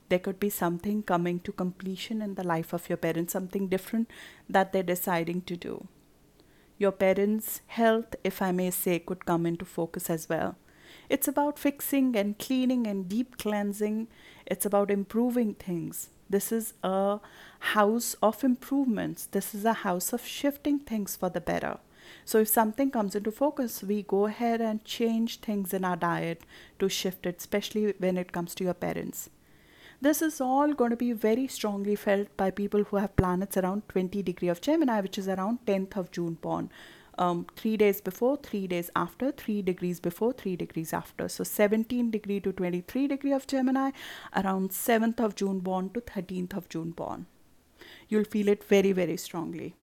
There 0.09 0.19
could 0.19 0.39
be 0.39 0.49
something 0.49 1.03
coming 1.03 1.39
to 1.41 1.51
completion 1.51 2.21
in 2.21 2.35
the 2.35 2.43
life 2.43 2.73
of 2.73 2.89
your 2.89 2.97
parents, 2.97 3.33
something 3.33 3.67
different 3.67 4.09
that 4.49 4.71
they're 4.71 4.83
deciding 4.83 5.41
to 5.41 5.57
do. 5.57 5.87
Your 6.83 6.91
parents' 6.91 7.61
health, 7.67 8.13
if 8.25 8.41
I 8.41 8.51
may 8.51 8.69
say, 8.69 8.99
could 8.99 9.25
come 9.25 9.45
into 9.45 9.63
focus 9.63 10.09
as 10.09 10.27
well. 10.27 10.57
It's 11.07 11.29
about 11.29 11.57
fixing 11.57 12.17
and 12.17 12.37
cleaning 12.37 12.87
and 12.87 13.07
deep 13.07 13.37
cleansing. 13.37 14.09
It's 14.45 14.65
about 14.65 14.91
improving 14.91 15.53
things. 15.53 16.09
This 16.29 16.51
is 16.51 16.73
a 16.83 17.21
house 17.59 18.17
of 18.21 18.43
improvements. 18.43 19.27
This 19.27 19.55
is 19.55 19.63
a 19.63 19.79
house 19.87 20.11
of 20.11 20.25
shifting 20.25 20.79
things 20.79 21.15
for 21.15 21.29
the 21.29 21.39
better. 21.39 21.77
So, 22.25 22.39
if 22.39 22.49
something 22.49 22.91
comes 22.91 23.15
into 23.15 23.31
focus, 23.31 23.81
we 23.81 24.03
go 24.03 24.25
ahead 24.25 24.59
and 24.59 24.83
change 24.83 25.39
things 25.39 25.73
in 25.73 25.85
our 25.85 25.95
diet 25.95 26.41
to 26.79 26.89
shift 26.89 27.25
it, 27.25 27.37
especially 27.37 27.93
when 27.97 28.17
it 28.17 28.33
comes 28.33 28.53
to 28.55 28.65
your 28.65 28.73
parents. 28.73 29.29
This 30.03 30.21
is 30.21 30.41
all 30.41 30.73
going 30.73 30.89
to 30.89 30.97
be 30.97 31.13
very 31.13 31.47
strongly 31.47 31.95
felt 31.95 32.35
by 32.35 32.51
people 32.51 32.83
who 32.83 32.97
have 32.97 33.15
planets 33.15 33.55
around 33.55 33.87
20 33.87 34.21
degree 34.21 34.49
of 34.49 34.59
Gemini, 34.59 34.99
which 34.99 35.17
is 35.17 35.29
around 35.29 35.59
10th 35.65 35.95
of 35.95 36.11
June 36.11 36.33
born. 36.41 36.69
Um, 37.17 37.47
three 37.55 37.77
days 37.77 38.01
before, 38.01 38.35
three 38.35 38.67
days 38.67 38.89
after, 38.97 39.31
three 39.31 39.61
degrees 39.61 40.01
before, 40.01 40.33
three 40.33 40.57
degrees 40.57 40.91
after. 40.91 41.29
So 41.29 41.45
17 41.45 42.11
degree 42.11 42.41
to 42.41 42.51
23 42.51 43.07
degree 43.07 43.31
of 43.31 43.47
Gemini, 43.47 43.91
around 44.35 44.71
7th 44.71 45.21
of 45.21 45.35
June 45.35 45.59
born 45.59 45.89
to 45.91 46.01
13th 46.01 46.57
of 46.57 46.67
June 46.67 46.91
born. 46.91 47.25
You'll 48.09 48.25
feel 48.25 48.49
it 48.49 48.61
very, 48.65 48.91
very 48.91 49.15
strongly. 49.15 49.73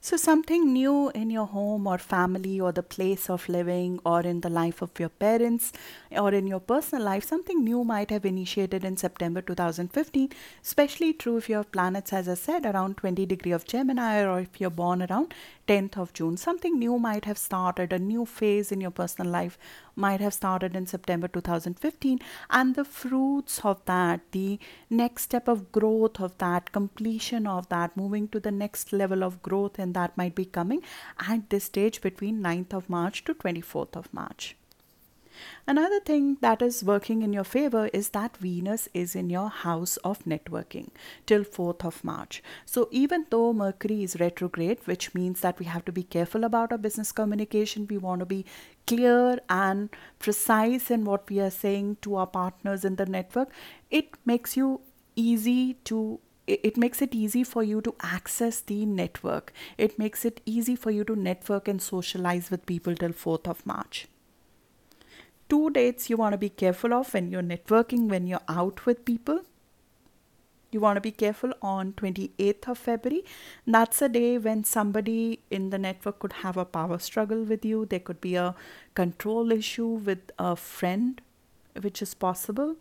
So, 0.00 0.16
something 0.16 0.72
new 0.72 1.10
in 1.10 1.30
your 1.30 1.46
home 1.46 1.86
or 1.86 1.98
family 1.98 2.60
or 2.60 2.70
the 2.70 2.82
place 2.82 3.28
of 3.28 3.48
living 3.48 3.98
or 4.04 4.20
in 4.20 4.40
the 4.40 4.50
life 4.50 4.82
of 4.82 4.90
your 5.00 5.08
parents 5.08 5.72
or 6.12 6.32
in 6.32 6.46
your 6.46 6.60
personal 6.60 7.04
life, 7.04 7.24
something 7.24 7.64
new 7.64 7.82
might 7.82 8.10
have 8.10 8.24
initiated 8.24 8.84
in 8.84 8.96
September 8.96 9.42
2015, 9.42 10.30
especially 10.62 11.12
true 11.12 11.38
if 11.38 11.48
you 11.48 11.56
have 11.56 11.72
planets, 11.72 12.12
as 12.12 12.28
I 12.28 12.34
said, 12.34 12.64
around 12.66 12.98
20 12.98 13.26
degree 13.26 13.52
of 13.52 13.64
Gemini 13.64 14.22
or 14.22 14.40
if 14.40 14.60
you're 14.60 14.70
born 14.70 15.02
around 15.02 15.34
10th 15.66 15.96
of 15.96 16.12
June. 16.12 16.36
Something 16.36 16.78
new 16.78 16.98
might 16.98 17.24
have 17.24 17.38
started, 17.38 17.92
a 17.92 17.98
new 17.98 18.24
phase 18.24 18.70
in 18.70 18.80
your 18.80 18.92
personal 18.92 19.30
life 19.30 19.58
might 19.96 20.20
have 20.20 20.34
started 20.34 20.76
in 20.76 20.86
September 20.86 21.26
2015, 21.26 22.20
and 22.50 22.74
the 22.74 22.84
fruits 22.84 23.60
of 23.64 23.84
that, 23.86 24.20
the 24.32 24.58
next 24.90 25.22
step 25.22 25.48
of 25.48 25.72
growth 25.72 26.20
of 26.20 26.36
that, 26.38 26.70
completion 26.70 27.46
of 27.46 27.68
that, 27.70 27.96
moving 27.96 28.28
to 28.28 28.38
the 28.38 28.50
next 28.50 28.92
level 28.92 29.24
of 29.24 29.42
growth, 29.42 29.78
that 29.92 30.16
might 30.16 30.34
be 30.34 30.44
coming 30.44 30.82
at 31.18 31.50
this 31.50 31.64
stage 31.64 32.00
between 32.00 32.42
9th 32.42 32.72
of 32.72 32.90
March 32.90 33.24
to 33.24 33.34
24th 33.34 33.96
of 33.96 34.12
March. 34.12 34.56
Another 35.66 36.00
thing 36.00 36.38
that 36.40 36.62
is 36.62 36.82
working 36.84 37.22
in 37.22 37.32
your 37.32 37.44
favor 37.44 37.88
is 37.92 38.10
that 38.10 38.36
Venus 38.36 38.88
is 38.94 39.14
in 39.14 39.30
your 39.30 39.48
house 39.48 39.96
of 39.98 40.24
networking 40.24 40.88
till 41.26 41.44
4th 41.44 41.84
of 41.84 42.02
March. 42.04 42.42
So, 42.64 42.88
even 42.90 43.26
though 43.30 43.52
Mercury 43.52 44.02
is 44.02 44.18
retrograde, 44.20 44.78
which 44.84 45.14
means 45.14 45.40
that 45.40 45.58
we 45.58 45.66
have 45.66 45.84
to 45.86 45.92
be 45.92 46.02
careful 46.02 46.44
about 46.44 46.72
our 46.72 46.78
business 46.78 47.12
communication, 47.12 47.86
we 47.88 47.98
want 47.98 48.20
to 48.20 48.26
be 48.26 48.44
clear 48.86 49.38
and 49.48 49.90
precise 50.18 50.90
in 50.90 51.04
what 51.04 51.28
we 51.28 51.40
are 51.40 51.50
saying 51.50 51.98
to 52.02 52.16
our 52.16 52.26
partners 52.26 52.84
in 52.84 52.96
the 52.96 53.06
network, 53.06 53.50
it 53.90 54.10
makes 54.24 54.56
you 54.56 54.80
easy 55.16 55.74
to 55.84 56.20
it 56.46 56.76
makes 56.76 57.02
it 57.02 57.14
easy 57.14 57.42
for 57.42 57.62
you 57.62 57.80
to 57.80 57.94
access 58.02 58.60
the 58.60 58.86
network. 58.86 59.52
It 59.76 59.98
makes 59.98 60.24
it 60.24 60.40
easy 60.46 60.76
for 60.76 60.90
you 60.90 61.04
to 61.04 61.16
network 61.16 61.66
and 61.68 61.82
socialize 61.82 62.50
with 62.50 62.66
people 62.66 62.94
till 62.94 63.10
4th 63.10 63.48
of 63.48 63.66
March. 63.66 64.06
Two 65.48 65.70
dates 65.70 66.08
you 66.10 66.16
want 66.16 66.32
to 66.32 66.38
be 66.38 66.48
careful 66.48 66.92
of 66.92 67.12
when 67.14 67.30
you're 67.30 67.42
networking 67.42 68.08
when 68.08 68.26
you're 68.26 68.48
out 68.48 68.86
with 68.86 69.04
people. 69.04 69.40
You 70.72 70.80
want 70.80 70.96
to 70.96 71.00
be 71.00 71.12
careful 71.12 71.52
on 71.62 71.92
28th 71.92 72.68
of 72.68 72.78
february. 72.78 73.24
That's 73.66 74.02
a 74.02 74.08
day 74.08 74.38
when 74.38 74.64
somebody 74.64 75.40
in 75.50 75.70
the 75.70 75.78
network 75.78 76.18
could 76.18 76.32
have 76.44 76.56
a 76.56 76.64
power 76.64 76.98
struggle 76.98 77.44
with 77.44 77.64
you. 77.64 77.86
There 77.86 78.00
could 78.00 78.20
be 78.20 78.34
a 78.34 78.54
control 78.94 79.52
issue 79.52 79.86
with 79.86 80.32
a 80.38 80.56
friend 80.56 81.20
which 81.80 82.02
is 82.02 82.14
possible. 82.14 82.76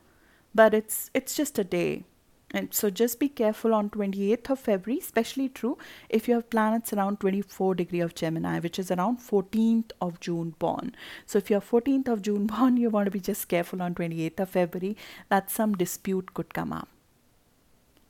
But 0.54 0.74
it's 0.74 1.12
it's 1.14 1.36
just 1.36 1.60
a 1.60 1.64
day 1.64 2.06
and 2.56 2.74
so 2.74 2.90
just 2.90 3.20
be 3.20 3.28
careful 3.28 3.74
on 3.74 3.90
28th 3.90 4.50
of 4.52 4.60
February, 4.60 5.02
especially 5.02 5.50
true 5.50 5.78
if 6.08 6.30
you 6.30 6.36
have 6.36 6.50
planets 6.50 6.94
around 6.94 7.20
24 7.20 7.76
degree 7.76 8.00
of 8.00 8.16
Gemini, 8.16 8.60
which 8.60 8.80
is 8.80 8.90
around 8.90 9.18
14th 9.18 9.92
of 10.00 10.22
June 10.22 10.56
born. 10.58 10.96
So 11.26 11.38
if 11.38 11.50
you're 11.50 11.60
14th 11.60 12.08
of 12.08 12.22
June 12.22 12.48
born, 12.54 12.78
you 12.78 12.90
want 12.90 13.08
to 13.08 13.12
be 13.12 13.20
just 13.20 13.50
careful 13.50 13.82
on 13.82 13.94
28th 13.94 14.40
of 14.40 14.50
February 14.52 14.96
that 15.28 15.52
some 15.52 15.74
dispute 15.74 16.34
could 16.34 16.54
come 16.54 16.72
up. 16.72 16.88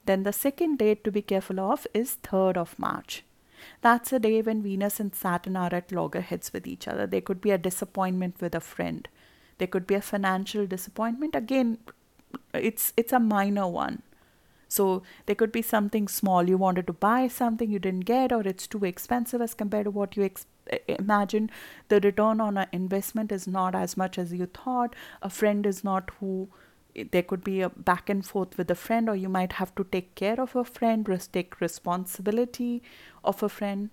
Then 0.06 0.22
the 0.22 0.32
second 0.32 0.78
date 0.78 1.04
to 1.06 1.12
be 1.12 1.24
careful 1.24 1.60
of 1.60 1.88
is 1.96 2.18
3rd 2.22 2.58
of 2.58 2.78
March. 2.78 3.24
That's 3.82 4.14
a 4.14 4.20
day 4.20 4.44
when 4.44 4.62
Venus 4.62 5.00
and 5.00 5.16
Saturn 5.16 5.58
are 5.58 5.74
at 5.74 5.92
loggerheads 5.92 6.54
with 6.54 6.68
each 6.68 6.88
other. 6.88 7.08
There 7.08 7.22
could 7.22 7.42
be 7.42 7.50
a 7.50 7.58
disappointment 7.58 8.40
with 8.40 8.54
a 8.54 8.60
friend. 8.60 9.08
There 9.58 9.68
could 9.68 9.88
be 9.88 9.96
a 9.96 10.02
financial 10.02 10.68
disappointment. 10.68 11.34
Again, 11.34 11.80
it's 12.54 12.94
it's 12.96 13.14
a 13.14 13.20
minor 13.20 13.68
one 13.68 14.04
so 14.76 15.04
there 15.26 15.36
could 15.36 15.52
be 15.52 15.62
something 15.62 16.08
small. 16.08 16.50
You 16.50 16.58
wanted 16.58 16.88
to 16.88 16.94
buy 16.94 17.28
something 17.28 17.72
you 17.72 17.80
didn't 17.80 18.06
get, 18.12 18.34
or 18.38 18.42
it's 18.42 18.68
too 18.76 18.84
expensive 18.86 19.42
as 19.48 19.54
compared 19.64 19.86
to 19.86 19.92
what 19.92 20.18
you 20.18 20.24
ex- 20.24 20.46
eh, 20.70 20.80
eh, 20.90 20.96
imagine. 21.00 21.50
The 21.90 22.00
return 22.00 22.42
on 22.42 22.58
an 22.58 22.68
investment 22.72 23.32
is 23.32 23.48
not 23.48 23.76
as 23.76 23.98
much 24.04 24.18
as 24.18 24.34
you 24.34 24.48
thought. 24.62 24.96
A 25.22 25.30
friend 25.42 25.66
is 25.74 25.84
not 25.84 26.16
who. 26.20 26.48
Eh, 26.96 27.06
there 27.12 27.28
could 27.34 27.44
be 27.44 27.60
a 27.62 27.70
back 27.92 28.10
and 28.10 28.26
forth 28.26 28.58
with 28.58 28.72
a 28.72 28.82
friend, 28.88 29.10
or 29.10 29.16
you 29.26 29.30
might 29.30 29.54
have 29.54 29.76
to 29.76 29.84
take 29.98 30.16
care 30.24 30.40
of 30.48 30.56
a 30.56 30.64
friend, 30.64 31.14
take 31.40 31.62
responsibility 31.62 32.82
of 33.24 33.44
a 33.44 33.50
friend 33.50 33.90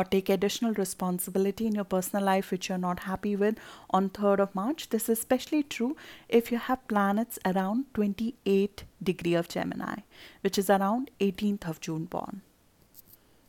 or 0.00 0.04
take 0.04 0.30
additional 0.30 0.72
responsibility 0.74 1.66
in 1.66 1.74
your 1.74 1.88
personal 1.94 2.24
life 2.24 2.50
which 2.50 2.68
you're 2.68 2.84
not 2.84 3.00
happy 3.00 3.36
with 3.36 3.56
on 3.90 4.08
3rd 4.08 4.40
of 4.40 4.54
March. 4.54 4.88
This 4.88 5.08
is 5.08 5.18
especially 5.18 5.62
true 5.62 5.94
if 6.28 6.50
you 6.50 6.58
have 6.58 6.86
planets 6.88 7.38
around 7.44 7.84
28 7.94 8.84
degree 9.02 9.34
of 9.34 9.48
Gemini, 9.48 9.96
which 10.40 10.56
is 10.56 10.70
around 10.70 11.10
18th 11.20 11.68
of 11.68 11.80
June 11.80 12.06
born. 12.06 12.40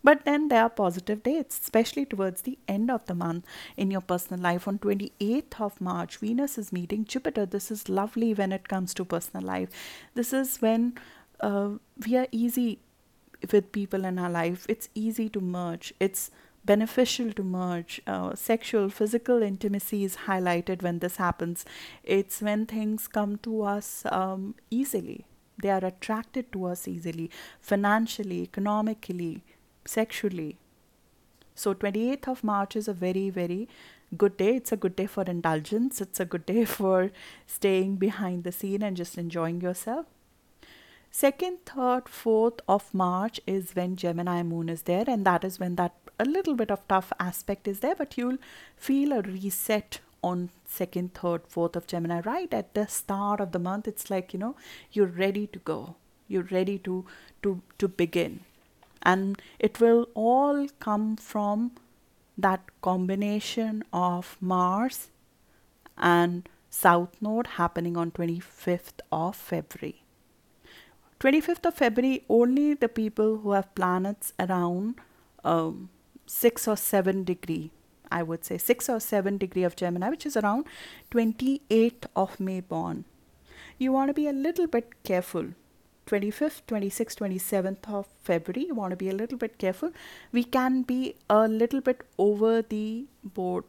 But 0.03 0.25
then 0.25 0.47
there 0.47 0.63
are 0.63 0.69
positive 0.69 1.23
dates, 1.23 1.59
especially 1.59 2.05
towards 2.05 2.41
the 2.41 2.57
end 2.67 2.89
of 2.89 3.05
the 3.05 3.13
month 3.13 3.45
in 3.77 3.91
your 3.91 4.01
personal 4.01 4.41
life. 4.41 4.67
On 4.67 4.79
28th 4.79 5.61
of 5.61 5.79
March, 5.79 6.17
Venus 6.17 6.57
is 6.57 6.73
meeting 6.73 7.05
Jupiter. 7.05 7.45
This 7.45 7.69
is 7.69 7.87
lovely 7.87 8.33
when 8.33 8.51
it 8.51 8.67
comes 8.67 8.95
to 8.95 9.05
personal 9.05 9.45
life. 9.45 9.69
This 10.15 10.33
is 10.33 10.57
when 10.57 10.95
uh, 11.39 11.69
we 12.05 12.17
are 12.17 12.27
easy 12.31 12.79
with 13.51 13.71
people 13.71 14.05
in 14.05 14.19
our 14.19 14.29
life. 14.29 14.65
It's 14.69 14.89
easy 14.93 15.29
to 15.29 15.39
merge. 15.39 15.93
It's 15.99 16.31
beneficial 16.65 17.31
to 17.33 17.43
merge. 17.43 18.01
Uh, 18.05 18.35
sexual, 18.35 18.89
physical 18.89 19.41
intimacy 19.41 20.03
is 20.03 20.17
highlighted 20.27 20.81
when 20.81 20.99
this 20.99 21.17
happens. 21.17 21.65
It's 22.03 22.41
when 22.41 22.65
things 22.65 23.07
come 23.07 23.37
to 23.39 23.63
us 23.63 24.03
um, 24.11 24.55
easily. 24.69 25.25
They 25.61 25.69
are 25.69 25.85
attracted 25.85 26.51
to 26.53 26.65
us 26.65 26.87
easily, 26.87 27.29
financially, 27.59 28.41
economically, 28.43 29.43
sexually. 29.85 30.57
So 31.55 31.73
28th 31.73 32.27
of 32.27 32.43
March 32.43 32.75
is 32.75 32.87
a 32.87 32.93
very, 32.93 33.29
very 33.29 33.67
good 34.17 34.37
day. 34.37 34.55
It's 34.55 34.71
a 34.71 34.77
good 34.77 34.95
day 34.95 35.05
for 35.05 35.23
indulgence. 35.23 36.01
It's 36.01 36.19
a 36.19 36.25
good 36.25 36.45
day 36.45 36.65
for 36.77 37.11
staying 37.45 37.97
behind 37.97 38.43
the 38.43 38.51
scene 38.51 38.81
and 38.81 38.97
just 38.97 39.17
enjoying 39.17 39.61
yourself. 39.61 40.05
Second, 41.13 41.65
third, 41.65 42.07
fourth 42.07 42.61
of 42.69 42.93
March 42.93 43.41
is 43.45 43.75
when 43.75 43.97
Gemini 43.97 44.43
moon 44.43 44.69
is 44.69 44.83
there, 44.83 45.03
and 45.07 45.25
that 45.25 45.43
is 45.43 45.59
when 45.59 45.75
that 45.75 45.93
a 46.17 46.23
little 46.23 46.55
bit 46.55 46.71
of 46.71 46.87
tough 46.87 47.11
aspect 47.19 47.67
is 47.67 47.81
there, 47.81 47.95
but 47.95 48.17
you'll 48.17 48.37
feel 48.77 49.11
a 49.11 49.21
reset 49.21 49.99
on 50.23 50.49
second, 50.65 51.13
third, 51.13 51.41
fourth 51.47 51.75
of 51.75 51.85
Gemini 51.85 52.21
right 52.21 52.53
at 52.53 52.73
the 52.73 52.87
start 52.87 53.41
of 53.41 53.51
the 53.51 53.59
month. 53.59 53.89
It's 53.89 54.09
like 54.09 54.31
you 54.33 54.39
know 54.39 54.55
you're 54.93 55.05
ready 55.23 55.47
to 55.47 55.59
go. 55.59 55.95
You're 56.29 56.47
ready 56.51 56.77
to 56.79 57.05
to 57.43 57.61
to 57.77 57.87
begin, 57.89 58.39
and 59.03 59.41
it 59.59 59.81
will 59.81 60.07
all 60.13 60.67
come 60.79 61.17
from 61.17 61.71
that 62.37 62.61
combination 62.81 63.83
of 63.91 64.37
Mars 64.39 65.09
and 65.97 66.47
South 66.69 67.17
Node 67.19 67.47
happening 67.57 67.97
on 67.97 68.11
25th 68.11 69.01
of 69.11 69.35
February. 69.35 70.03
25th 71.21 71.67
of 71.67 71.75
February, 71.75 72.23
only 72.29 72.73
the 72.73 72.89
people 72.89 73.37
who 73.37 73.51
have 73.51 73.75
planets 73.75 74.33
around 74.39 74.95
um, 75.43 75.89
6 76.25 76.67
or 76.67 76.75
7 76.75 77.23
degree, 77.23 77.69
I 78.11 78.23
would 78.23 78.43
say 78.43 78.57
6 78.57 78.89
or 78.89 78.99
7 78.99 79.37
degree 79.37 79.63
of 79.63 79.75
Gemini, 79.75 80.09
which 80.09 80.25
is 80.25 80.35
around 80.35 80.65
28th 81.11 82.05
of 82.15 82.39
May 82.39 82.59
born. 82.59 83.05
You 83.77 83.91
want 83.91 84.09
to 84.09 84.15
be 84.15 84.27
a 84.27 84.33
little 84.33 84.65
bit 84.65 85.03
careful. 85.03 85.49
25th, 86.07 86.63
26th, 86.67 87.17
27th 87.17 87.93
of 87.93 88.07
February, 88.23 88.65
you 88.67 88.73
want 88.73 88.89
to 88.89 88.97
be 88.97 89.09
a 89.09 89.13
little 89.13 89.37
bit 89.37 89.59
careful. 89.59 89.91
We 90.31 90.43
can 90.43 90.81
be 90.81 91.17
a 91.29 91.47
little 91.47 91.81
bit 91.81 92.01
over 92.17 92.63
the 92.63 93.05
board 93.23 93.65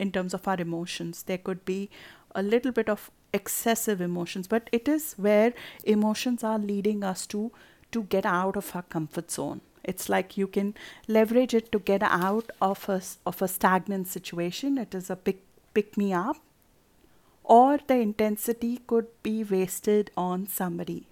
in 0.00 0.10
terms 0.10 0.34
of 0.34 0.48
our 0.48 0.60
emotions. 0.60 1.22
There 1.22 1.38
could 1.38 1.64
be 1.64 1.90
a 2.34 2.42
little 2.42 2.72
bit 2.72 2.88
of 2.88 3.12
excessive 3.32 4.00
emotions 4.00 4.46
but 4.48 4.68
it 4.72 4.88
is 4.88 5.14
where 5.16 5.52
emotions 5.84 6.42
are 6.42 6.58
leading 6.58 7.04
us 7.04 7.26
to 7.26 7.50
to 7.92 8.02
get 8.04 8.26
out 8.26 8.56
of 8.56 8.74
our 8.76 8.82
comfort 8.82 9.30
zone. 9.30 9.60
It's 9.82 10.08
like 10.08 10.36
you 10.36 10.46
can 10.46 10.74
leverage 11.06 11.54
it 11.54 11.72
to 11.72 11.78
get 11.78 12.02
out 12.02 12.50
of 12.60 12.86
a, 12.88 13.00
of 13.24 13.40
a 13.40 13.48
stagnant 13.48 14.08
situation. 14.08 14.76
It 14.76 14.94
is 14.94 15.08
a 15.08 15.16
pick 15.16 15.42
pick 15.72 15.96
me 15.96 16.12
up. 16.12 16.36
Or 17.44 17.78
the 17.86 17.94
intensity 17.94 18.80
could 18.86 19.06
be 19.22 19.42
wasted 19.42 20.10
on 20.16 20.46
somebody. 20.46 21.06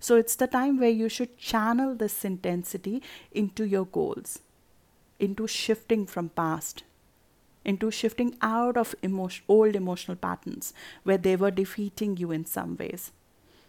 So 0.00 0.16
it's 0.16 0.34
the 0.34 0.48
time 0.48 0.80
where 0.80 0.90
you 0.90 1.08
should 1.08 1.38
channel 1.38 1.94
this 1.94 2.24
intensity 2.24 3.02
into 3.30 3.64
your 3.64 3.86
goals 3.86 4.40
into 5.18 5.46
shifting 5.46 6.06
from 6.06 6.28
past 6.28 6.84
into 7.68 7.90
shifting 7.90 8.34
out 8.40 8.76
of 8.76 8.94
emotion, 9.02 9.44
old 9.48 9.76
emotional 9.76 10.16
patterns 10.16 10.72
where 11.04 11.18
they 11.18 11.36
were 11.36 11.50
defeating 11.50 12.16
you 12.16 12.30
in 12.32 12.44
some 12.46 12.76
ways. 12.76 13.12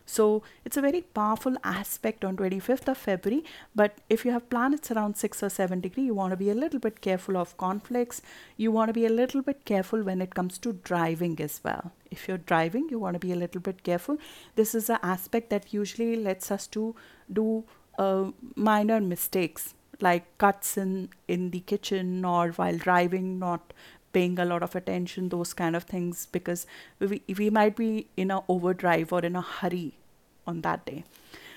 So 0.06 0.42
it's 0.66 0.78
a 0.78 0.82
very 0.82 1.02
powerful 1.02 1.56
aspect 1.64 2.26
on 2.26 2.36
25th 2.38 2.88
of 2.88 2.98
February. 2.98 3.44
But 3.76 4.00
if 4.10 4.26
you 4.26 4.32
have 4.32 4.50
planets 4.50 4.90
around 4.90 5.18
6 5.18 5.44
or 5.44 5.50
7 5.50 5.82
degree, 5.82 6.06
you 6.06 6.16
want 6.16 6.32
to 6.32 6.38
be 6.38 6.50
a 6.50 6.56
little 6.56 6.80
bit 6.80 7.02
careful 7.02 7.38
of 7.38 7.56
conflicts. 7.58 8.24
You 8.58 8.72
want 8.72 8.90
to 8.90 8.94
be 8.94 9.06
a 9.06 9.16
little 9.20 9.44
bit 9.44 9.66
careful 9.66 10.02
when 10.02 10.20
it 10.20 10.34
comes 10.34 10.58
to 10.60 10.74
driving 10.74 11.40
as 11.40 11.62
well. 11.64 11.92
If 12.10 12.28
you're 12.28 12.40
driving, 12.54 12.88
you 12.90 12.98
want 12.98 13.22
to 13.22 13.28
be 13.28 13.34
a 13.34 13.36
little 13.36 13.62
bit 13.62 13.84
careful. 13.84 14.18
This 14.56 14.74
is 14.74 14.90
an 14.90 14.98
aspect 15.04 15.52
that 15.52 15.74
usually 15.74 16.16
lets 16.16 16.50
us 16.50 16.66
to 16.78 16.96
do 17.32 17.66
uh, 18.00 18.32
minor 18.56 19.00
mistakes 19.00 19.76
like 20.02 20.26
cuts 20.38 20.78
in 20.78 21.10
in 21.28 21.52
the 21.52 21.60
kitchen 21.62 22.26
or 22.26 22.50
while 22.52 22.78
driving 22.78 23.40
not 23.40 23.74
paying 24.14 24.40
a 24.40 24.46
lot 24.46 24.64
of 24.64 24.76
attention 24.76 25.30
those 25.30 25.54
kind 25.54 25.76
of 25.76 25.84
things 25.84 26.28
because 26.32 26.66
we, 27.00 27.22
we 27.38 27.50
might 27.50 27.76
be 27.76 28.08
in 28.18 28.32
a 28.32 28.42
overdrive 28.48 29.14
or 29.14 29.20
in 29.20 29.36
a 29.36 29.42
hurry 29.42 29.94
on 30.48 30.62
that 30.62 30.86
day 30.86 31.04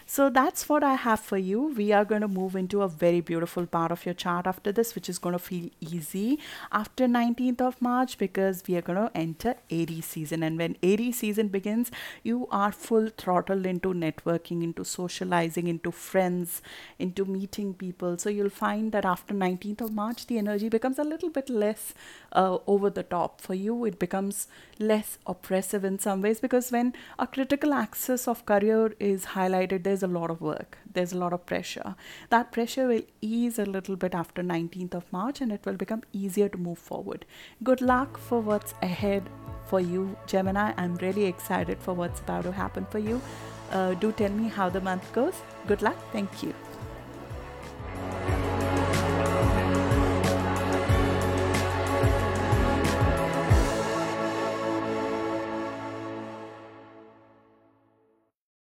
So 0.07 0.31
that's 0.31 0.69
what 0.69 0.83
I 0.83 0.95
have 0.95 1.21
for 1.21 1.39
you. 1.39 1.73
We 1.77 1.93
are 1.93 2.05
going 2.05 2.23
to 2.23 2.29
move 2.29 2.57
into 2.57 2.83
a 2.83 2.89
very 2.89 3.21
beautiful 3.21 3.67
part 3.67 3.93
of 3.93 4.05
your 4.05 4.15
chart 4.15 4.47
after 4.47 4.73
this, 4.73 4.95
which 4.95 5.09
is 5.09 5.19
going 5.19 5.35
to 5.35 5.39
feel 5.39 5.71
easy 5.81 6.39
after 6.71 7.07
19th 7.07 7.61
of 7.61 7.81
March 7.81 8.19
because 8.19 8.63
we 8.67 8.77
are 8.77 8.83
going 8.83 8.99
to 8.99 9.11
enter 9.17 9.55
Aries 9.71 10.07
season. 10.07 10.43
And 10.43 10.59
when 10.59 10.77
Aries 10.83 11.19
season 11.19 11.49
begins, 11.49 11.91
you 12.23 12.49
are 12.51 12.73
full 12.73 13.09
throttle 13.09 13.67
into 13.67 13.93
networking, 13.95 14.63
into 14.63 14.85
socializing, 14.85 15.67
into 15.67 15.91
friends, 15.91 16.63
into 16.99 17.25
meeting 17.25 17.75
people. 17.75 18.19
So 18.19 18.31
you'll 18.31 18.51
find 18.51 18.93
that 18.93 19.05
after 19.05 19.35
19th 19.35 19.83
of 19.83 19.93
March, 19.93 20.27
the 20.27 20.39
energy 20.39 20.69
becomes 20.69 20.99
a 20.99 21.05
little 21.05 21.31
bit 21.31 21.49
less 21.49 21.95
uh, 22.33 22.59
over 22.67 22.91
the 22.91 23.03
top 23.03 23.41
for 23.41 23.55
you. 23.55 23.85
It 23.85 23.99
becomes 23.99 24.49
less 24.79 25.19
oppressive 25.27 25.85
in 25.85 25.99
some 25.99 26.23
ways 26.23 26.41
because 26.41 26.71
when 26.71 26.95
a 27.19 27.27
critical 27.27 27.73
axis 27.73 28.27
of 28.27 28.45
career 28.47 28.95
is 28.99 29.27
highlighted, 29.27 29.83
there's 30.03 30.11
a 30.11 30.19
lot 30.19 30.31
of 30.31 30.41
work, 30.41 30.79
there's 30.93 31.13
a 31.13 31.19
lot 31.19 31.33
of 31.33 31.47
pressure. 31.47 31.95
That 32.31 32.51
pressure 32.51 32.89
will 32.89 33.03
ease 33.21 33.59
a 33.59 33.65
little 33.65 33.95
bit 33.97 34.15
after 34.15 34.43
19th 34.43 34.95
of 34.95 35.13
March 35.13 35.41
and 35.41 35.53
it 35.53 35.65
will 35.65 35.75
become 35.75 36.03
easier 36.13 36.49
to 36.49 36.59
move 36.59 36.79
forward. 36.79 37.25
Good 37.63 37.81
luck 37.81 38.19
for 38.19 38.41
what's 38.41 38.75
ahead 38.83 39.31
for 39.67 39.81
you, 39.81 40.17
Gemini. 40.27 40.73
I'm 40.77 40.97
really 40.97 41.27
excited 41.27 41.79
for 41.79 41.95
what's 41.95 42.21
about 42.21 42.45
to 42.45 42.53
happen 42.53 42.87
for 42.91 42.99
you. 42.99 43.21
Uh, 43.71 43.95
do 43.95 44.13
tell 44.13 44.31
me 44.31 44.49
how 44.49 44.69
the 44.69 44.81
month 44.81 45.13
goes. 45.13 45.35
Good 45.69 45.83
luck. 45.83 45.97
Thank 46.13 46.43
you. 46.43 46.53